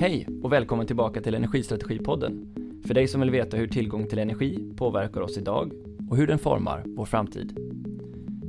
[0.00, 2.54] Hej och välkommen tillbaka till Energistrategipodden.
[2.86, 5.72] För dig som vill veta hur tillgång till energi påverkar oss idag
[6.10, 7.58] och hur den formar vår framtid.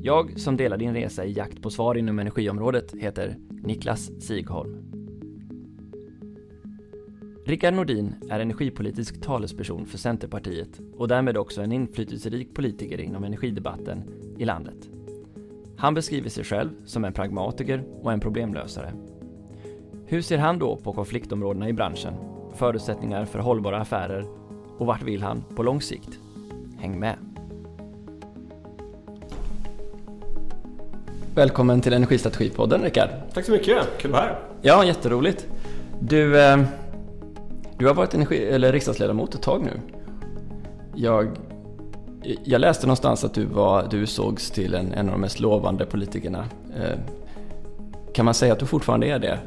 [0.01, 4.77] Jag som delar din resa i jakt på svar inom energiområdet heter Niklas Sigholm.
[7.45, 14.03] Rickard Nordin är energipolitisk talesperson för Centerpartiet och därmed också en inflytelserik politiker inom energidebatten
[14.37, 14.89] i landet.
[15.77, 18.93] Han beskriver sig själv som en pragmatiker och en problemlösare.
[20.11, 22.13] Hur ser han då på konfliktområdena i branschen,
[22.55, 24.25] förutsättningar för hållbara affärer
[24.77, 26.19] och vart vill han på lång sikt?
[26.77, 27.15] Häng med!
[31.35, 33.09] Välkommen till Energistrategipodden Rickard.
[33.33, 34.39] Tack så mycket, kul att vara här.
[34.61, 35.47] Ja, jätteroligt.
[35.99, 36.57] Du, eh,
[37.77, 39.81] du har varit energi, eller riksdagsledamot ett tag nu.
[40.95, 41.29] Jag,
[42.43, 45.85] jag läste någonstans att du, var, du sågs till en, en av de mest lovande
[45.85, 46.45] politikerna.
[46.75, 46.99] Eh,
[48.13, 49.39] kan man säga att du fortfarande är det?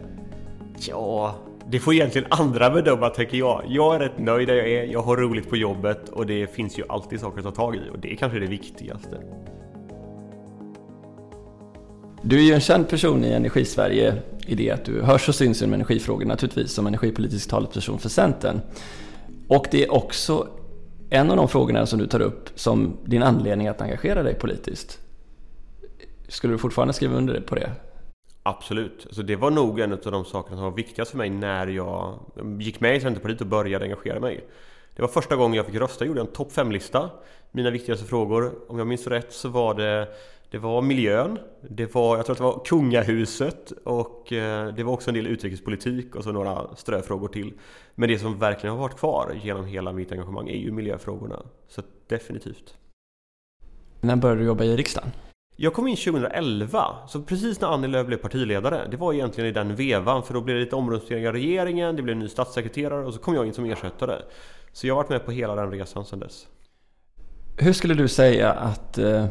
[0.88, 1.34] Ja,
[1.66, 3.62] det får egentligen andra bedöma tänker jag.
[3.68, 6.78] Jag är rätt nöjd där jag är, jag har roligt på jobbet och det finns
[6.78, 9.20] ju alltid saker att ta tag i och det är kanske det viktigaste.
[12.22, 14.14] Du är ju en känd person i Energisverige
[14.46, 18.60] i det att du hörs och syns inom energifrågor naturligtvis som energipolitisk talesperson för Centern.
[19.48, 20.48] Och det är också
[21.10, 24.98] en av de frågorna som du tar upp som din anledning att engagera dig politiskt.
[26.28, 27.70] Skulle du fortfarande skriva under på det?
[28.42, 29.06] Absolut.
[29.06, 32.18] Alltså det var nog en av de sakerna som var viktigast för mig när jag
[32.60, 34.44] gick med i Centerpartiet och började engagera mig.
[34.96, 37.10] Det var första gången jag fick rösta, jag gjorde en topp 5-lista.
[37.50, 40.08] Mina viktigaste frågor, om jag minns rätt så var det
[40.52, 44.92] det var miljön, det var, jag tror att det var kungahuset och eh, det var
[44.92, 47.52] också en del utrikespolitik och så några ströfrågor till.
[47.94, 51.42] Men det som verkligen har varit kvar genom hela mitt engagemang är ju miljöfrågorna.
[51.68, 52.74] Så definitivt.
[54.00, 55.10] När började du jobba i riksdagen?
[55.56, 58.88] Jag kom in 2011, så precis när Annie Lööf blev partiledare.
[58.90, 62.02] Det var egentligen i den vevan, för då blev det lite omröstningar i regeringen, det
[62.02, 64.22] blev en ny statssekreterare och så kom jag in som ersättare.
[64.72, 66.46] Så jag har varit med på hela den resan sedan dess.
[67.56, 69.26] Hur skulle du säga att eh,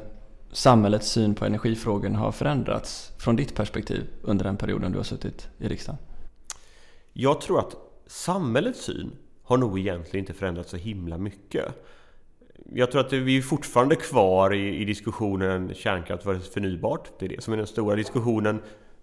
[0.51, 5.49] samhällets syn på energifrågorna har förändrats från ditt perspektiv under den perioden du har suttit
[5.57, 5.99] i riksdagen?
[7.13, 7.75] Jag tror att
[8.07, 9.11] samhällets syn
[9.43, 11.65] har nog egentligen inte förändrats så himla mycket.
[12.73, 17.09] Jag tror att vi är fortfarande kvar i, i diskussionen kärnkraft versus förnybart.
[17.19, 18.55] Det är det som är den stora diskussionen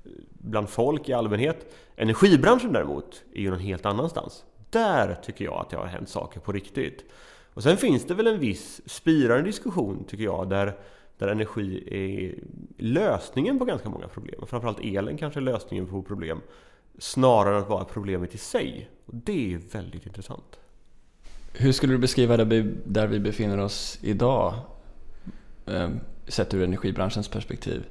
[0.04, 1.74] eh, bland folk i allmänhet.
[1.96, 4.44] Energibranschen däremot är ju någon helt annanstans.
[4.70, 7.04] Där tycker jag att det har hänt saker på riktigt.
[7.54, 10.74] Och sen finns det väl en viss spirande diskussion tycker jag där
[11.18, 12.34] där energi är
[12.82, 14.46] lösningen på ganska många problem.
[14.46, 16.40] Framförallt elen kanske är lösningen på problem.
[16.98, 18.90] Snarare än att vara problemet i sig.
[19.06, 20.58] Och det är väldigt intressant.
[21.60, 24.54] Hur skulle du beskriva där vi befinner oss idag?
[25.66, 27.86] Ehm, sett ur energibranschens perspektiv.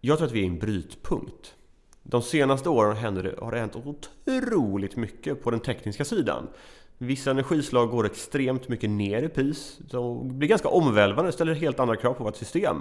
[0.00, 1.54] Jag tror att vi är i en brytpunkt.
[2.02, 2.96] De senaste åren
[3.38, 6.46] har det hänt otroligt mycket på den tekniska sidan.
[6.98, 9.78] Vissa energislag går extremt mycket ner i pris.
[9.78, 12.76] Det blir ganska omvälvande, ställer helt andra krav på vårt system.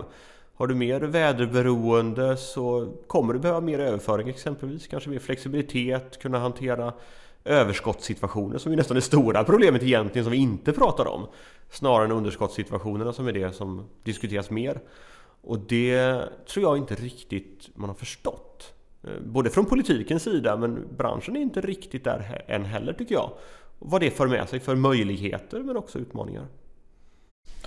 [0.53, 4.87] Har du mer väderberoende så kommer du behöva mer överföring exempelvis.
[4.87, 6.93] Kanske mer flexibilitet, kunna hantera
[7.45, 11.27] överskottssituationer som ju nästan det stora problemet egentligen som vi inte pratar om.
[11.69, 14.79] Snarare än underskottssituationerna som är det som diskuteras mer.
[15.41, 18.73] Och det tror jag inte riktigt man har förstått.
[19.03, 23.31] Eh, både från politikens sida men branschen är inte riktigt där än heller tycker jag
[23.79, 26.47] vad det för med sig för möjligheter men också utmaningar.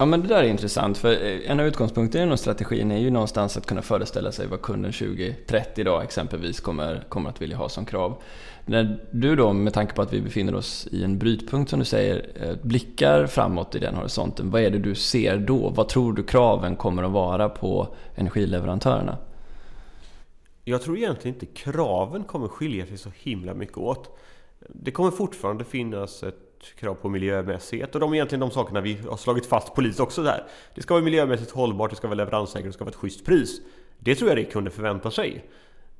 [0.00, 3.10] Ja men det där är intressant för eh, en av utgångspunkterna inom strategin är ju
[3.10, 7.68] någonstans att kunna föreställa sig vad kunden 2030 då exempelvis kommer, kommer att vilja ha
[7.68, 8.22] som krav.
[8.66, 11.84] När du då med tanke på att vi befinner oss i en brytpunkt som du
[11.84, 14.50] säger eh, blickar framåt i den horisonten.
[14.50, 15.68] Vad är det du ser då?
[15.68, 19.16] Vad tror du kraven kommer att vara på energileverantörerna?
[20.64, 24.18] Jag tror egentligen inte kraven kommer skilja sig så himla mycket åt.
[24.68, 28.94] Det kommer fortfarande finnas ett krav på miljömässighet och de är egentligen de sakerna vi
[28.94, 30.46] har slagit fast politiskt också där.
[30.74, 33.60] Det ska vara miljömässigt hållbart, det ska vara leveranssäkert, det ska vara ett schysst pris.
[33.98, 35.44] Det tror jag det kunde förvänta sig.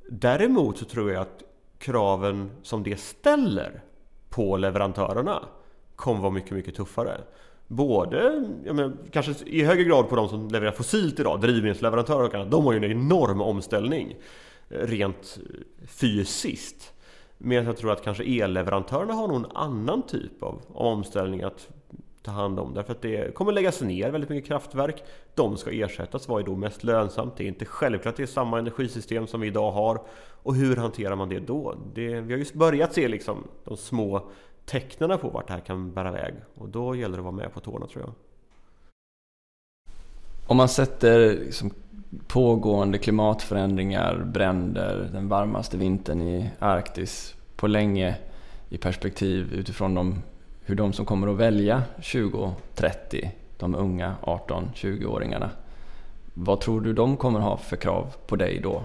[0.09, 1.43] Däremot så tror jag att
[1.77, 3.83] kraven som det ställer
[4.29, 5.45] på leverantörerna
[5.95, 7.21] kommer vara mycket, mycket tuffare.
[7.67, 12.51] Både, menar, kanske i högre grad på de som levererar fossilt idag, drivmedelsleverantörer och annat.
[12.51, 14.15] De har ju en enorm omställning
[14.69, 15.39] eh, rent
[15.87, 16.93] fysiskt.
[17.43, 21.69] Medan jag tror att kanske elleverantörerna har någon annan typ av, omställning att
[22.21, 22.73] ta hand om.
[22.73, 25.03] Därför att det kommer läggas ner väldigt mycket kraftverk.
[25.35, 26.27] De ska ersättas.
[26.27, 27.37] Vad är då mest lönsamt?
[27.37, 30.01] Det är inte självklart det är samma energisystem som vi idag har.
[30.43, 31.75] Och hur hanterar man det då?
[31.93, 34.29] Det, vi har just börjat se liksom de små
[34.65, 36.33] tecknen på vart det här kan bära väg.
[36.55, 38.13] Och då gäller det att vara med på tårna tror jag.
[40.47, 41.71] Om man sätter liksom
[42.27, 48.17] pågående klimatförändringar, bränder, den varmaste vintern i Arktis på länge
[48.69, 50.21] i perspektiv utifrån de,
[50.61, 55.49] hur de som kommer att välja 2030, de unga 18-20-åringarna.
[56.33, 58.83] Vad tror du de kommer ha för krav på dig då?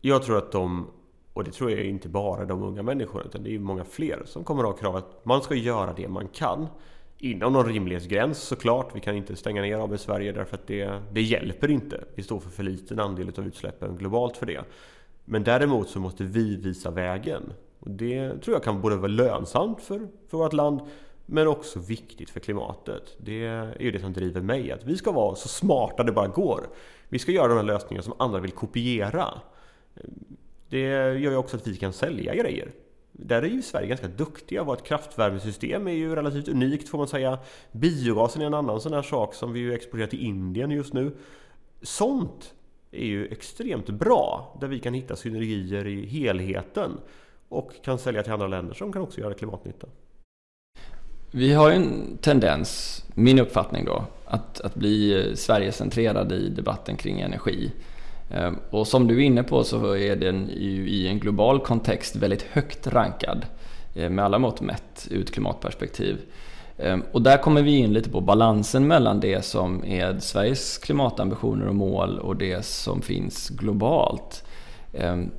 [0.00, 0.86] Jag tror att de,
[1.32, 4.44] och det tror jag inte bara de unga människorna utan det är många fler som
[4.44, 6.66] kommer att ha krav att man ska göra det man kan.
[7.22, 8.96] Inom någon rimlighetsgräns såklart.
[8.96, 12.04] Vi kan inte stänga ner AB Sverige därför att det, det hjälper inte.
[12.14, 14.64] Vi står för för liten andel av utsläppen globalt för det.
[15.24, 17.52] Men däremot så måste vi visa vägen.
[17.80, 20.80] Och det tror jag kan både vara lönsamt för, för vårt land
[21.26, 23.16] men också viktigt för klimatet.
[23.18, 24.72] Det är ju det som driver mig.
[24.72, 26.66] Att vi ska vara så smarta det bara går.
[27.08, 29.28] Vi ska göra de här lösningarna som andra vill kopiera.
[30.68, 30.80] Det
[31.18, 32.72] gör ju också att vi kan sälja grejer.
[33.24, 34.64] Där är ju Sverige ganska duktiga.
[34.64, 37.38] Vårt kraftvärmesystem är ju relativt unikt får man säga.
[37.72, 41.16] Biogasen är en annan sån här sak som vi ju exporterar till Indien just nu.
[41.82, 42.54] Sånt
[42.90, 44.56] är ju extremt bra.
[44.60, 46.90] Där vi kan hitta synergier i helheten.
[47.48, 49.86] Och kan sälja till andra länder som kan också göra klimatnytta.
[51.30, 57.20] Vi har ju en tendens, min uppfattning då, att, att bli Sverigecentrerade i debatten kring
[57.20, 57.72] energi.
[58.30, 62.16] Ehm, och som du är inne på så är den ju i en global kontext
[62.16, 63.46] väldigt högt rankad
[63.94, 66.18] eh, med alla mått mätt ur ett klimatperspektiv.
[66.78, 71.66] Ehm, och där kommer vi in lite på balansen mellan det som är Sveriges klimatambitioner
[71.66, 74.44] och mål och det som finns globalt.
[74.94, 75.30] Ehm,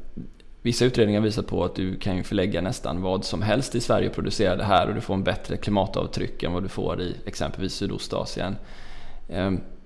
[0.61, 4.15] vissa utredningar visar på att du kan förlägga nästan vad som helst i Sverige och
[4.15, 7.73] producera det här och du får en bättre klimatavtryck än vad du får i exempelvis
[7.73, 8.55] Sydostasien.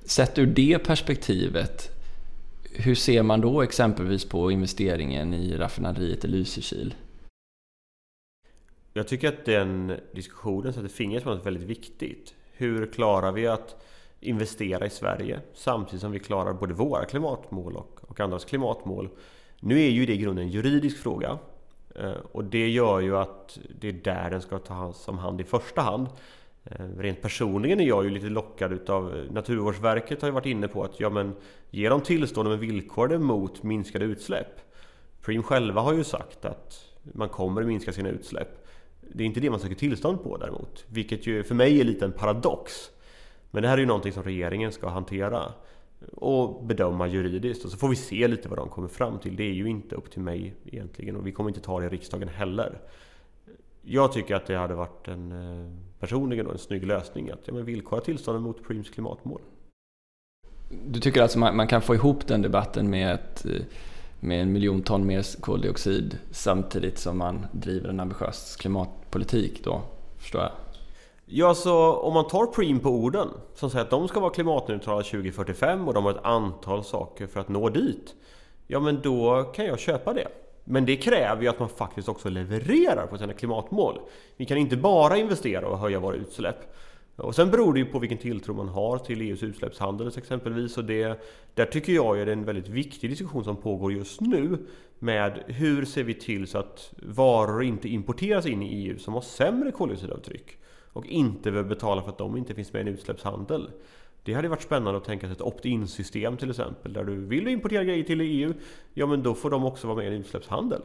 [0.05, 1.94] Sett ur det perspektivet
[2.77, 6.95] hur ser man då exempelvis på investeringen i raffinaderiet i Lysekil?
[8.93, 12.33] Jag tycker att den diskussionen sätter fingret på något väldigt viktigt.
[12.53, 13.85] Hur klarar vi att
[14.19, 19.09] investera i Sverige samtidigt som vi klarar både våra klimatmål och, och andras klimatmål?
[19.59, 21.39] Nu är ju det i grunden en juridisk fråga.
[21.95, 25.43] Eh, och det gör ju att det är där den ska tas om hand i
[25.43, 26.07] första hand.
[26.65, 30.67] Eh, rent personligen är jag ju lite lockad utav eh, Naturvårdsverket har ju varit inne
[30.67, 31.35] på att ja men
[31.69, 34.59] ge dem tillstånd med villkor mot minskade utsläpp.
[35.21, 38.67] Preem själva har ju sagt att man kommer minska sina utsläpp.
[39.01, 40.85] Det är inte det man söker tillstånd på däremot.
[40.87, 42.91] Vilket ju för mig är lite en paradox.
[43.51, 45.53] Men det här är ju någonting som regeringen ska hantera
[46.13, 49.35] och bedöma juridiskt och så får vi se lite vad de kommer fram till.
[49.35, 51.89] Det är ju inte upp till mig egentligen och vi kommer inte ta det i
[51.89, 52.79] riksdagen heller.
[53.81, 55.71] Jag tycker att det hade varit en eh,
[56.05, 59.41] personligen en snygg lösning att ja, men villkora tillstånden mot Preems klimatmål.
[60.85, 63.61] Du tycker alltså man, man, kan få ihop den debatten med, ett, eh,
[64.19, 69.81] med en miljon ton mer koldioxid samtidigt som man driver en ambitiös klimatpolitik då,
[70.17, 70.51] förstår jag?
[71.25, 75.03] Ja, så om man tar Preem på orden som säger att de ska vara klimatneutrala
[75.03, 78.15] 2045 och de har ett antal saker för att nå dit.
[78.67, 80.27] Ja, men då kan jag köpa det.
[80.67, 83.99] Men det kräver ju att man faktiskt också levererar på sina klimatmål.
[84.37, 86.75] Vi kan inte bara investera och höja våra utsläpp.
[87.15, 90.77] Och sen beror det ju på vilken tilltro man har till EUs utsläppshandel exempelvis.
[90.77, 91.21] Och det,
[91.53, 94.57] där tycker jag är det en väldigt viktig diskussion som pågår just nu.
[94.99, 99.21] Med hur ser vi till så att varor inte importeras in i EU som har
[99.21, 100.57] sämre koldioxidavtryck.
[100.93, 103.69] Och inte behöver betala för att de inte finns med i en utsläppshandel.
[104.25, 106.93] Det hade varit spännande att tänka sig ett opt-in system till exempel.
[106.93, 108.53] Där du vill importera grejer till EU,
[108.93, 110.81] ja men då får de också vara med i en utsläppshandel.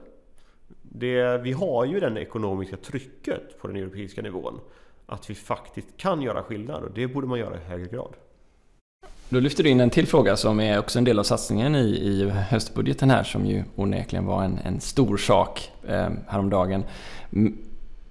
[0.82, 4.60] Det, vi har ju det ekonomiska trycket på den europeiska nivån.
[5.06, 8.14] Att vi faktiskt kan göra skillnad och det borde man göra i högre grad.
[9.28, 11.88] Då lyfter du in en till fråga som är också en del av satsningen i,
[11.88, 16.84] i höstbudgeten här som ju onekligen var en, en stor sak eh, häromdagen.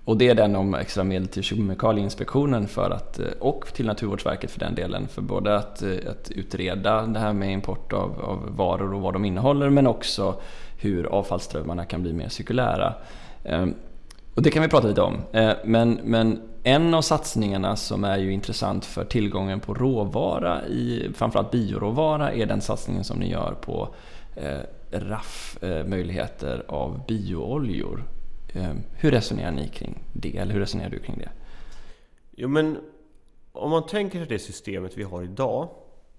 [0.10, 4.52] Och det är den om extra medel till Kemikalieinspektionen för att, eh, och till Naturvårdsverket
[4.52, 5.08] för den delen.
[5.08, 9.14] För både att, eh, att utreda det här med import av, av, varor och vad
[9.14, 10.36] de innehåller men också
[10.78, 12.94] hur avfallsströmmarna kan bli mer cirkulära.
[13.44, 13.76] Ehm,
[14.36, 15.18] och det kan vi prata lite om.
[15.32, 21.10] Eh, men, men en av satsningarna som är ju intressant för tillgången på råvara, i,
[21.16, 23.96] framförallt bioråvara, är den satsningen som ni gör på
[24.92, 28.04] RAF, möjligheter av biooljor.
[28.54, 30.38] Ehm, hur resonerar ni kring det?
[30.38, 31.30] Eller hur resonerar du kring det?
[32.32, 32.78] Jo men
[33.52, 35.70] om man tänker sig det systemet vi har idag.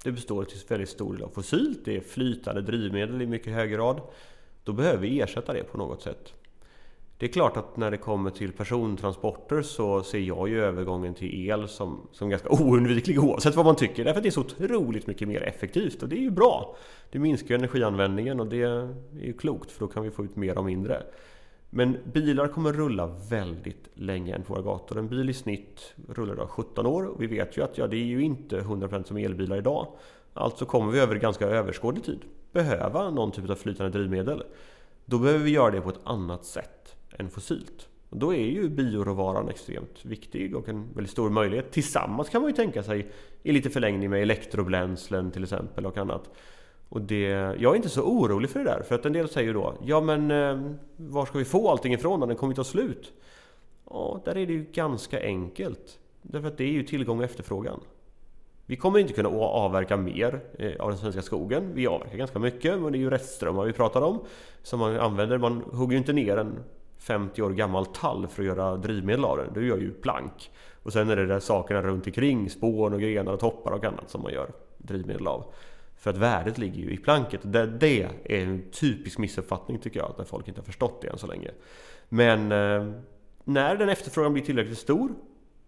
[0.04, 1.84] Det består till väldigt stor del av fossilt.
[1.84, 4.00] Det är flytande drivmedel i mycket hög grad.
[4.64, 6.34] Då behöver vi ersätta det på något sätt.
[7.18, 11.48] Det är klart att när det kommer till persontransporter så ser jag ju övergången till
[11.48, 14.04] el som, som ganska oundviklig oavsett vad man tycker.
[14.04, 16.76] Därför att det är så otroligt mycket mer effektivt och det är ju bra.
[17.10, 20.58] Det minskar energianvändningen och det är ju klokt för då kan vi få ut mer
[20.58, 21.02] och mindre.
[21.70, 24.98] Men bilar kommer rulla väldigt länge än på våra gator.
[24.98, 27.96] En bil i snitt rullar idag 17 år och vi vet ju att ja, det
[27.96, 29.86] är ju inte 100% som elbilar idag.
[30.34, 32.20] Alltså kommer vi över ganska överskådlig tid
[32.52, 34.42] behöva någon typ av flytande drivmedel.
[35.04, 37.88] Då behöver vi göra det på ett annat sätt än fossilt.
[38.08, 41.70] Och då är ju bioråvaran extremt viktig och en väldigt stor möjlighet.
[41.70, 43.10] Tillsammans kan man ju tänka sig
[43.42, 46.30] i lite förlängning med elektrobränslen till exempel och annat.
[46.90, 47.28] Och det,
[47.58, 48.82] jag är inte så orolig för det där.
[48.82, 52.20] För att en del säger då Ja men eh, var ska vi få allting ifrån
[52.20, 53.12] när den kommer ju ta slut?
[53.90, 55.98] Ja, där är det ju ganska enkelt.
[56.22, 57.80] Därför att det är ju tillgång och efterfrågan.
[58.66, 61.70] Vi kommer inte kunna avverka mer eh, av den svenska skogen.
[61.74, 64.20] Vi avverkar ganska mycket, men det är ju restströmmar vi pratar om.
[64.62, 65.38] Som man använder.
[65.38, 66.58] Man hugger ju inte ner en
[66.98, 69.52] 50 år gammal tall för att göra drivmedel av den.
[69.54, 70.50] Du gör ju plank.
[70.82, 74.10] Och sen är det där sakerna runt omkring, spån och grenar och toppar och annat
[74.10, 75.44] som man gör drivmedel av.
[76.00, 77.40] För att värdet ligger ju i planket.
[77.44, 81.18] Det, det är en typisk missuppfattning tycker jag, att folk inte har förstått det än
[81.18, 81.50] så länge.
[82.08, 82.92] Men eh,
[83.44, 85.10] när den efterfrågan blir tillräckligt stor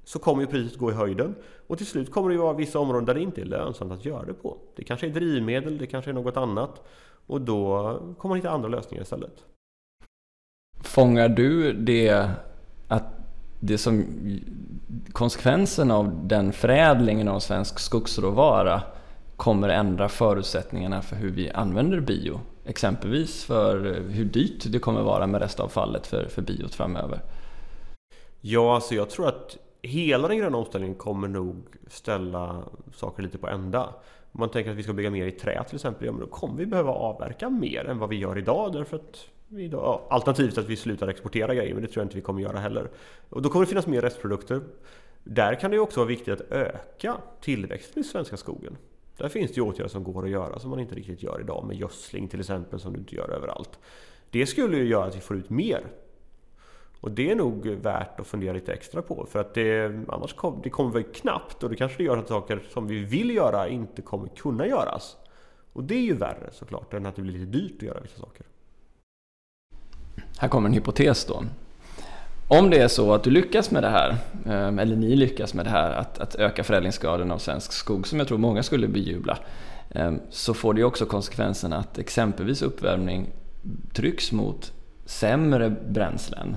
[0.05, 1.35] så kommer ju priset gå i höjden.
[1.67, 4.05] Och till slut kommer det ju vara vissa områden där det inte är lönsamt att
[4.05, 4.59] göra det på.
[4.77, 6.83] Det kanske är drivmedel, det kanske är något annat.
[7.27, 7.77] Och då
[8.19, 9.45] kommer man hitta andra lösningar istället.
[10.81, 12.31] Fångar du det
[12.89, 13.05] att
[13.61, 14.05] det som
[15.13, 18.83] konsekvensen av den förädlingen av svensk skogsråvara
[19.43, 22.41] kommer ändra förutsättningarna för hur vi använder bio?
[22.65, 27.21] Exempelvis för hur dyrt det kommer vara med restavfallet för, för biot framöver.
[28.41, 32.63] Ja, alltså jag tror att hela den gröna omställningen kommer nog ställa
[32.95, 33.85] saker lite på ända.
[34.33, 36.27] Om man tänker att vi ska bygga mer i trä till exempel, ja men då
[36.27, 40.07] kommer vi behöva avverka mer än vad vi gör idag därför att vi idag, ja,
[40.11, 42.91] alternativt att vi slutar exportera grejer, men det tror jag inte vi kommer göra heller.
[43.29, 44.61] Och då kommer det finnas mer restprodukter.
[45.25, 48.77] Där kan det också vara viktigt att öka tillväxten i svenska skogen.
[49.23, 51.65] Där finns det ju åtgärder som går att göra som man inte riktigt gör idag
[51.65, 53.79] med gödsling till exempel som du inte gör överallt.
[54.31, 55.87] Det skulle ju göra att vi får ut mer
[57.01, 60.61] och det är nog värt att fundera lite extra på för att det, annars kom,
[60.63, 63.69] det kommer väl knappt och det kanske det gör att saker som vi vill göra
[63.69, 65.17] inte kommer kunna göras.
[65.73, 68.21] Och det är ju värre såklart än att det blir lite dyrt att göra vissa
[68.21, 68.47] saker.
[70.39, 71.45] Här kommer en hypotes då.
[72.59, 74.17] Om det är så att du lyckas med det här,
[74.47, 78.19] ehm, eller ni lyckas med det här, att, att öka förädlingsgraden av svensk skog, som
[78.19, 79.39] jag tror många skulle bejubla,
[79.91, 83.31] ehm, så får det också konsekvensen att exempelvis uppvärmning
[83.93, 84.73] trycks mot
[85.05, 86.57] sämre bränslen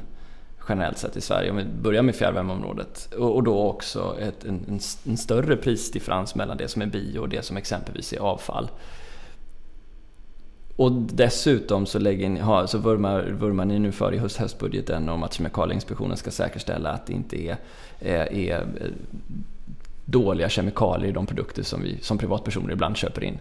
[0.69, 3.13] generellt sett i Sverige, om vi börjar med fjärrvärmeområdet.
[3.17, 7.29] Och, och då också ett, en, en, större prisdifferens mellan det som är bio och
[7.29, 8.69] det som exempelvis är avfall.
[10.75, 15.09] Och dessutom så, lägger ni, ha, så vurmar, vurmar ni nu för i höst, höstbudgeten
[15.09, 17.57] om att Kemikalieinspektionen ska säkerställa att det inte är,
[17.99, 18.65] eh, är, är
[20.05, 23.39] dåliga kemikalier i de produkter som vi som privatpersoner ibland köper in.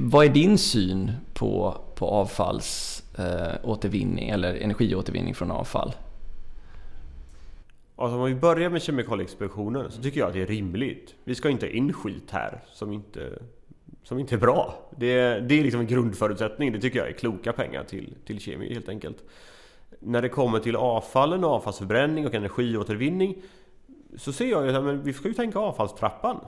[0.00, 5.92] Vad är din syn på, på avfallsåtervinning eh, eller energiåtervinning från avfall?
[7.96, 11.14] Alltså om vi börjar med Kemikalieinspektionen så tycker jag att det är rimligt.
[11.24, 13.38] Vi ska inte ha in skit här som inte,
[14.02, 14.74] som inte är bra.
[14.96, 16.72] Det, det är liksom en grundförutsättning.
[16.72, 19.24] Det tycker jag är kloka pengar till, till kemi helt enkelt.
[19.98, 23.42] När det kommer till avfallen och avfallsförbränning och energiåtervinning
[24.16, 26.40] så ser jag ju att vi ska ju tänka avfallstrappan.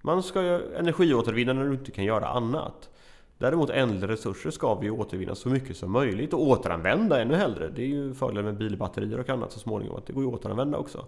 [0.00, 2.90] Man ska ju energiåtervinna när du inte kan göra annat.
[3.38, 7.68] Däremot ändliga resurser ska vi återvinna så mycket som möjligt och återanvända ännu hellre.
[7.68, 10.34] Det är ju fördelen med bilbatterier och annat så småningom, att det går ju att
[10.34, 11.06] återanvända också.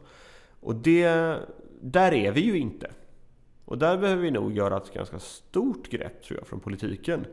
[0.60, 1.36] Och det,
[1.80, 2.90] där är vi ju inte.
[3.68, 7.26] Och där behöver vi nog göra ett ganska stort grepp tror jag från politiken.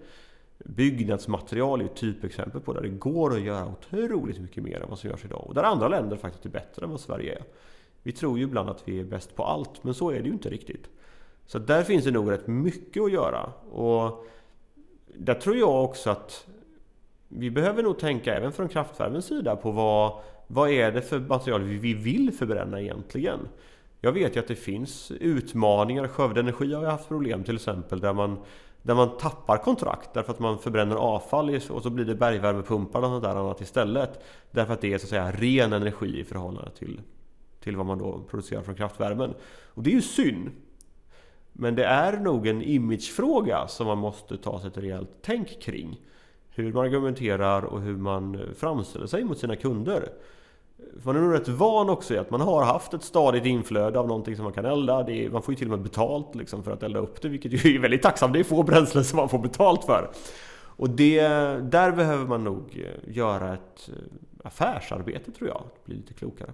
[0.57, 4.99] Byggnadsmaterial är ett typexempel på där det går att göra otroligt mycket mer än vad
[4.99, 5.43] som görs idag.
[5.47, 7.43] Och där andra länder faktiskt är bättre än vad Sverige är.
[8.03, 10.33] Vi tror ju ibland att vi är bäst på allt, men så är det ju
[10.33, 10.89] inte riktigt.
[11.45, 13.43] Så där finns det nog rätt mycket att göra.
[13.71, 14.25] Och
[15.05, 16.47] där tror jag också att
[17.27, 21.63] vi behöver nog tänka även från kraftvärmens sida på vad, vad är det för material
[21.63, 23.39] vi vill förbränna egentligen?
[24.05, 26.07] Jag vet ju att det finns utmaningar.
[26.07, 28.37] Skövde Energi har ju haft problem till exempel där man,
[28.81, 33.05] där man tappar kontrakt därför att man förbränner avfall och så blir det bergvärmepumpar och
[33.05, 34.23] sånt där annat istället.
[34.51, 37.01] Därför att det är så att säga ren energi i förhållande till,
[37.59, 39.33] till vad man då producerar från kraftvärmen.
[39.65, 40.51] Och det är ju synd.
[41.53, 46.01] Men det är nog en imagefråga som man måste ta sig ett rejält tänk kring.
[46.49, 50.09] Hur man argumenterar och hur man framställer sig mot sina kunder.
[51.03, 54.07] Man är nog rätt van också i att man har haft ett stadigt inflöde av
[54.07, 54.99] någonting som man kan elda.
[54.99, 57.65] Är, man får ju till och med betalt liksom för att elda upp det, vilket
[57.65, 58.33] ju är väldigt tacksamt.
[58.33, 60.09] Det är få bränslen som man får betalt för.
[60.77, 61.21] Och det,
[61.61, 66.49] där behöver man nog eh, göra ett eh, affärsarbete tror jag, bli lite klokare.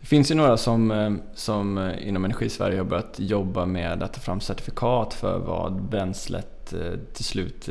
[0.00, 4.20] Det finns ju några som, eh, som inom Energisverige har börjat jobba med att ta
[4.20, 6.74] fram certifikat för vad bränslet
[7.12, 7.68] till slut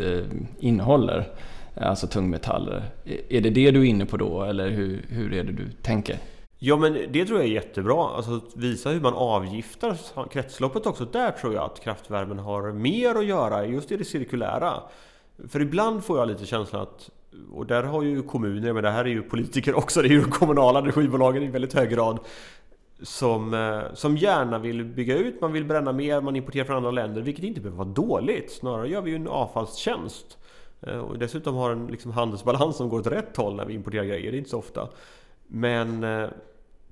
[0.59, 1.33] innehåller.
[1.75, 2.83] Alltså tungmetaller.
[3.29, 6.17] Är det det du är inne på då eller hur, hur är det du tänker?
[6.57, 8.09] Ja men det tror jag är jättebra.
[8.09, 9.97] Alltså visa hur man avgiftar
[10.31, 11.05] kretsloppet också.
[11.05, 14.73] Där tror jag att kraftvärmen har mer att göra just i det cirkulära.
[15.49, 17.09] För ibland får jag lite känslan att
[17.51, 20.21] och där har ju kommuner, men det här är ju politiker också, det är ju
[20.21, 22.19] de kommunala energibolagen i väldigt hög grad
[23.01, 26.91] som, eh, som gärna vill bygga ut, man vill bränna mer, man importerar från andra
[26.91, 28.51] länder, vilket inte behöver vara dåligt.
[28.51, 30.37] Snarare gör vi ju en avfallstjänst.
[30.81, 34.03] Eh, och dessutom har en liksom handelsbalans som går åt rätt håll när vi importerar
[34.03, 34.89] grejer, det är inte så ofta.
[35.47, 36.29] Men eh,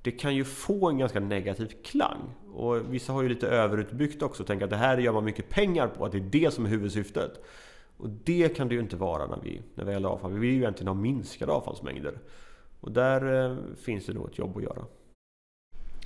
[0.02, 2.20] det kan ju få en ganska negativ klang.
[2.54, 5.50] Och vissa har ju lite överutbyggt också och tänker att det här gör man mycket
[5.50, 7.44] pengar på, att det är det som är huvudsyftet.
[7.98, 10.32] Och det kan det ju inte vara när vi, när vi eldar avfall.
[10.32, 12.20] Vi vill ju egentligen ha minskade avfallsmängder.
[12.80, 14.86] Och där eh, finns det nog ett jobb att göra.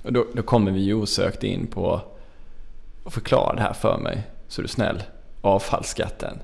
[0.04, 2.00] Och då, då kommer vi ju osökt in på
[3.04, 5.02] att förklara det här för mig, så är du snäll.
[5.40, 6.38] Avfallsskatten.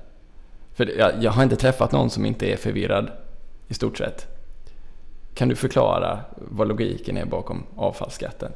[0.79, 3.11] För jag, jag har inte träffat någon som inte är förvirrad
[3.67, 4.27] i stort sett.
[5.33, 8.51] Kan du förklara vad logiken är bakom avfallsskatten?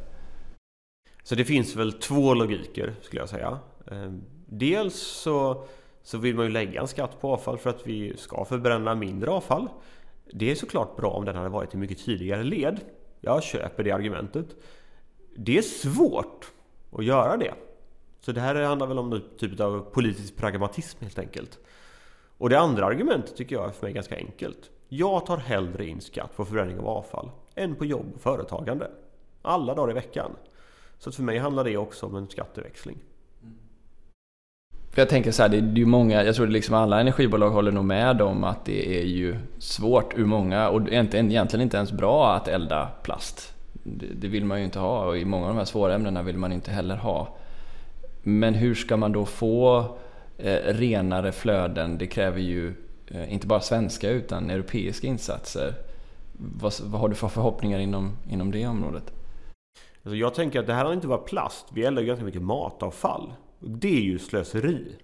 [1.23, 3.59] Så det finns väl två logiker skulle jag säga.
[3.91, 4.11] Eh,
[4.45, 5.65] dels så
[6.03, 9.31] så vill man ju lägga en skatt på avfall för att vi ska förbränna mindre
[9.31, 9.67] avfall.
[10.33, 12.79] Det är såklart bra om den hade varit i mycket tidigare led.
[13.21, 14.47] Jag köper det argumentet.
[15.35, 16.51] Det är svårt
[16.91, 17.53] att göra det.
[18.21, 21.59] Så det här handlar väl om en typ av politisk pragmatism helt enkelt.
[22.43, 24.69] Och det andra argumentet tycker jag är för mig ganska enkelt.
[24.89, 28.87] Jag tar hellre in skatt på förbränning av avfall än på jobb och företagande.
[29.41, 30.31] Alla dagar i veckan.
[30.97, 32.97] Så för mig handlar det också om en skatteväxling.
[34.91, 37.71] För jag tänker så här, det är ju många, jag tror liksom alla energibolag håller
[37.71, 42.33] nog med om att det är ju svårt ur många och egentligen inte ens bra
[42.33, 43.53] att elda plast.
[44.15, 46.37] Det vill man ju inte ha och i många av de här svåra ämnena vill
[46.37, 47.27] man inte heller ha.
[48.23, 49.85] Men hur ska man då få
[50.43, 51.97] eh, renare flöden?
[51.97, 52.73] Det kräver ju
[53.07, 55.73] eh, inte bara svenska utan europeiska insatser.
[56.31, 59.13] Vad, vad har du för förhoppningar inom, inom det området?
[60.03, 61.65] Alltså jag tänker att det här har inte bara plast.
[61.73, 63.33] Vi eldar ju ganska mycket matavfall.
[63.59, 64.95] Det är ju slöseri.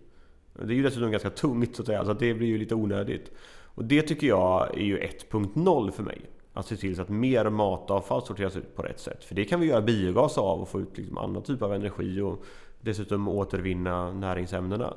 [0.53, 3.31] Det är ju dessutom ganska tungt så att säga, så det blir ju lite onödigt.
[3.63, 6.21] Och det tycker jag är ju 1.0 för mig.
[6.53, 9.23] Att se till så att mer matavfall sorteras ut på rätt sätt.
[9.23, 12.21] För det kan vi göra biogas av och få ut liksom annan typ av energi
[12.21, 12.43] och
[12.81, 14.93] dessutom återvinna näringsämnena.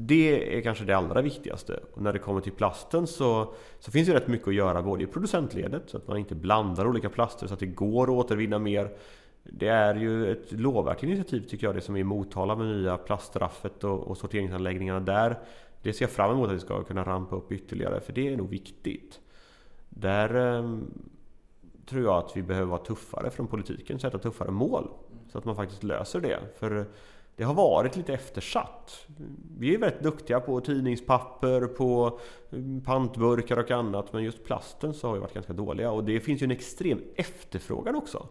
[0.00, 1.80] Det är kanske det allra viktigaste.
[1.94, 5.04] Och när det kommer till plasten så, så finns det rätt mycket att göra både
[5.04, 8.58] i producentledet så att man inte blandar olika plaster så att det går att återvinna
[8.58, 8.96] mer.
[9.42, 12.98] Det är ju ett lovvärt initiativ tycker jag det som är i Motala med nya
[12.98, 15.38] plaststraffet och, och sorteringsanläggningarna där.
[15.82, 18.36] Det ser jag fram emot att vi ska kunna rampa upp ytterligare för det är
[18.36, 19.20] nog viktigt.
[19.88, 20.78] Där eh,
[21.86, 24.88] tror jag att vi behöver vara tuffare från politiken, sätta tuffare mål.
[25.32, 26.38] Så att man faktiskt löser det.
[26.58, 26.86] För
[27.38, 29.06] det har varit lite eftersatt.
[29.58, 32.20] Vi är väldigt duktiga på tidningspapper, på
[32.52, 34.12] mm, pantburkar och annat.
[34.12, 35.90] Men just plasten så har vi varit ganska dåliga.
[35.90, 38.26] Och det finns ju en extrem efterfrågan också.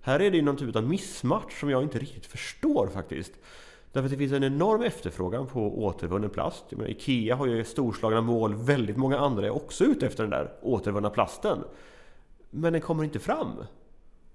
[0.00, 3.32] Här är det ju någon typ av missmatch som jag inte riktigt förstår faktiskt.
[3.92, 6.70] Därför att det finns en enorm efterfrågan på återvunnen plast.
[6.70, 10.52] Menar, Ikea har ju storslagna mål, väldigt många andra är också ute efter den där
[10.62, 11.58] återvunna plasten.
[12.50, 13.52] Men den kommer inte fram.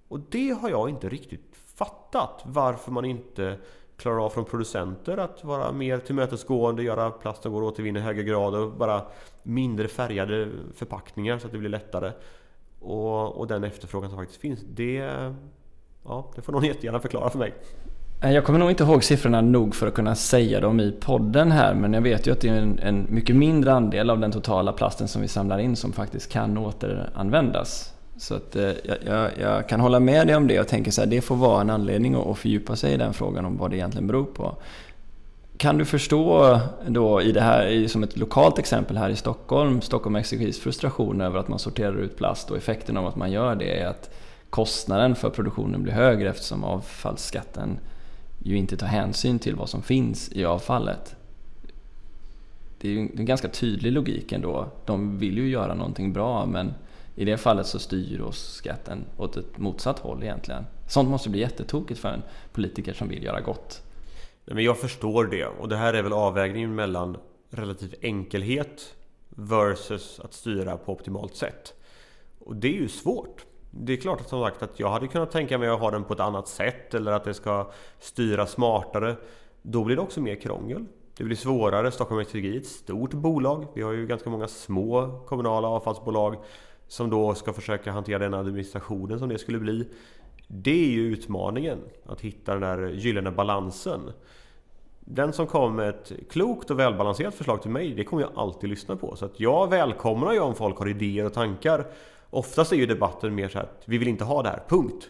[0.08, 2.42] Och det har jag inte riktigt fattat.
[2.46, 3.58] Varför man inte
[3.98, 8.24] klarar av från producenter att vara mer tillmötesgående, göra plasten går att återvinna i högre
[8.24, 9.02] grad och bara
[9.44, 12.12] mindre färgade förpackningar så att det blir lättare.
[12.80, 14.94] Och, och den efterfrågan som faktiskt finns, det,
[16.04, 17.54] ja, det får någon jättegärna förklara för mig.
[18.24, 21.52] Eh, jag kommer nog inte ihåg siffrorna nog för att kunna säga dem i podden
[21.52, 24.32] här men jag vet ju att det är en, en mycket mindre andel av den
[24.32, 27.94] totala plasten som vi samlar in som faktiskt kan återanvändas.
[28.18, 31.02] Så att, eh, jag, jag, jag, kan hålla med dig om det och tänker så
[31.02, 33.72] här, det får vara en anledning att, att fördjupa sig i den frågan om vad
[33.72, 34.58] det egentligen beror på.
[35.58, 40.16] Kan du förstå då i det här, som ett lokalt exempel här i Stockholm, Stockholm
[40.16, 43.80] Exergis frustration över att man sorterar ut plast och effekten av att man gör det
[43.80, 44.10] är att
[44.50, 47.80] kostnaden för produktionen blir högre eftersom avfallsskatten
[48.44, 51.16] ju inte tar hänsyn till vad som finns i avfallet.
[52.82, 54.68] Det är ju en ganska tydlig logik ändå.
[54.86, 56.74] De vill ju göra någonting bra men
[57.16, 60.66] i det fallet så styr oss skatten åt ett motsatt håll egentligen.
[60.88, 62.22] Sånt måste bli jättetokigt för en
[62.52, 63.84] politiker som vill göra gott.
[64.46, 67.18] Men jag förstår det och det här är väl avvägningen mellan
[67.50, 68.96] relativ enkelhet
[69.30, 71.74] versus att styra på optimalt sätt.
[72.40, 73.46] Och det är ju svårt.
[73.72, 76.04] Det är klart att som sagt att jag hade kunnat tänka mig att ha den
[76.04, 79.16] på ett annat sätt eller att det ska styra smartare.
[79.62, 80.86] Då blir det också mer krångel.
[81.18, 81.92] Det blir svårare.
[81.92, 83.68] Stockholm Exergi är ett stort bolag.
[83.74, 86.36] Vi har ju ganska många små kommunala avfallsbolag
[86.94, 89.88] som då ska försöka hantera den administrationen som det skulle bli.
[90.48, 94.12] Det är ju utmaningen, att hitta den där gyllene balansen.
[95.00, 98.70] Den som kommer med ett klokt och välbalanserat förslag till mig, det kommer jag alltid
[98.70, 99.16] lyssna på.
[99.16, 101.86] Så att jag välkomnar ju om folk har idéer och tankar.
[102.30, 105.10] Oftast är ju debatten mer så här att vi vill inte ha det här, punkt.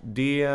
[0.00, 0.48] Det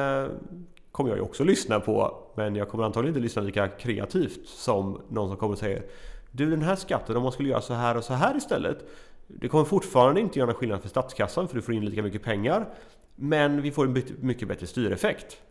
[0.92, 5.02] kommer jag ju också lyssna på, men jag kommer antagligen inte lyssna lika kreativt som
[5.10, 5.84] någon som kommer och säger
[6.32, 8.86] Du den här skatten, om man skulle göra så här och så här istället.
[9.40, 12.24] Det kommer fortfarande inte göra någon skillnad för statskassan för du får in lika mycket
[12.24, 12.74] pengar.
[13.16, 15.42] Men vi får en mycket bättre styreffekt.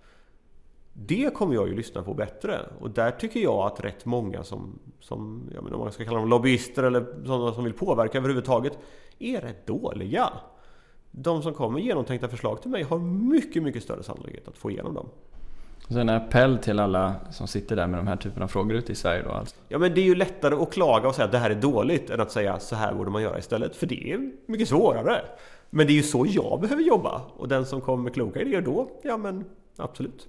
[0.92, 2.60] Det kommer jag ju lyssna på bättre.
[2.80, 6.18] Och där tycker jag att rätt många som, som jag menar, om man ska kalla
[6.18, 8.78] dem lobbyister eller sådana som vill påverka överhuvudtaget,
[9.18, 10.32] är rätt dåliga.
[11.10, 14.70] De som kommer med genomtänkta förslag till mig har mycket, mycket större sannolikhet att få
[14.70, 15.08] igenom dem.
[15.92, 18.92] Så en appell till alla som sitter där med de här typerna av frågor ute
[18.92, 19.56] i Sverige då alltså?
[19.68, 22.10] Ja men det är ju lättare att klaga och säga att det här är dåligt
[22.10, 23.76] än att säga så här borde man göra istället.
[23.76, 25.22] För det är mycket svårare.
[25.70, 27.22] Men det är ju så jag behöver jobba.
[27.36, 29.44] Och den som kommer med kloka idéer då, ja men
[29.76, 30.28] absolut.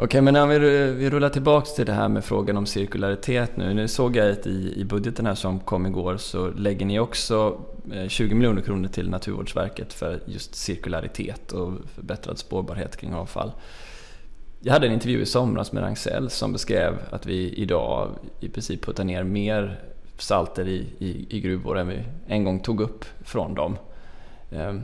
[0.00, 0.58] Okej, men om vi,
[0.92, 3.74] vi rullar tillbaks till det här med frågan om cirkularitet nu.
[3.74, 7.60] Nu såg jag att i, i budgeten här som kom igår så lägger ni också
[8.08, 13.52] 20 eh, miljoner kronor till Naturvårdsverket för just cirkularitet och förbättrad spårbarhet kring avfall.
[14.60, 18.84] Jag hade en intervju i somras med Ragn som beskrev att vi idag i princip
[18.84, 19.80] puttar ner mer
[20.18, 23.76] salter i, i, i gruvor än vi en gång tog upp från dem.
[24.50, 24.82] Ehm,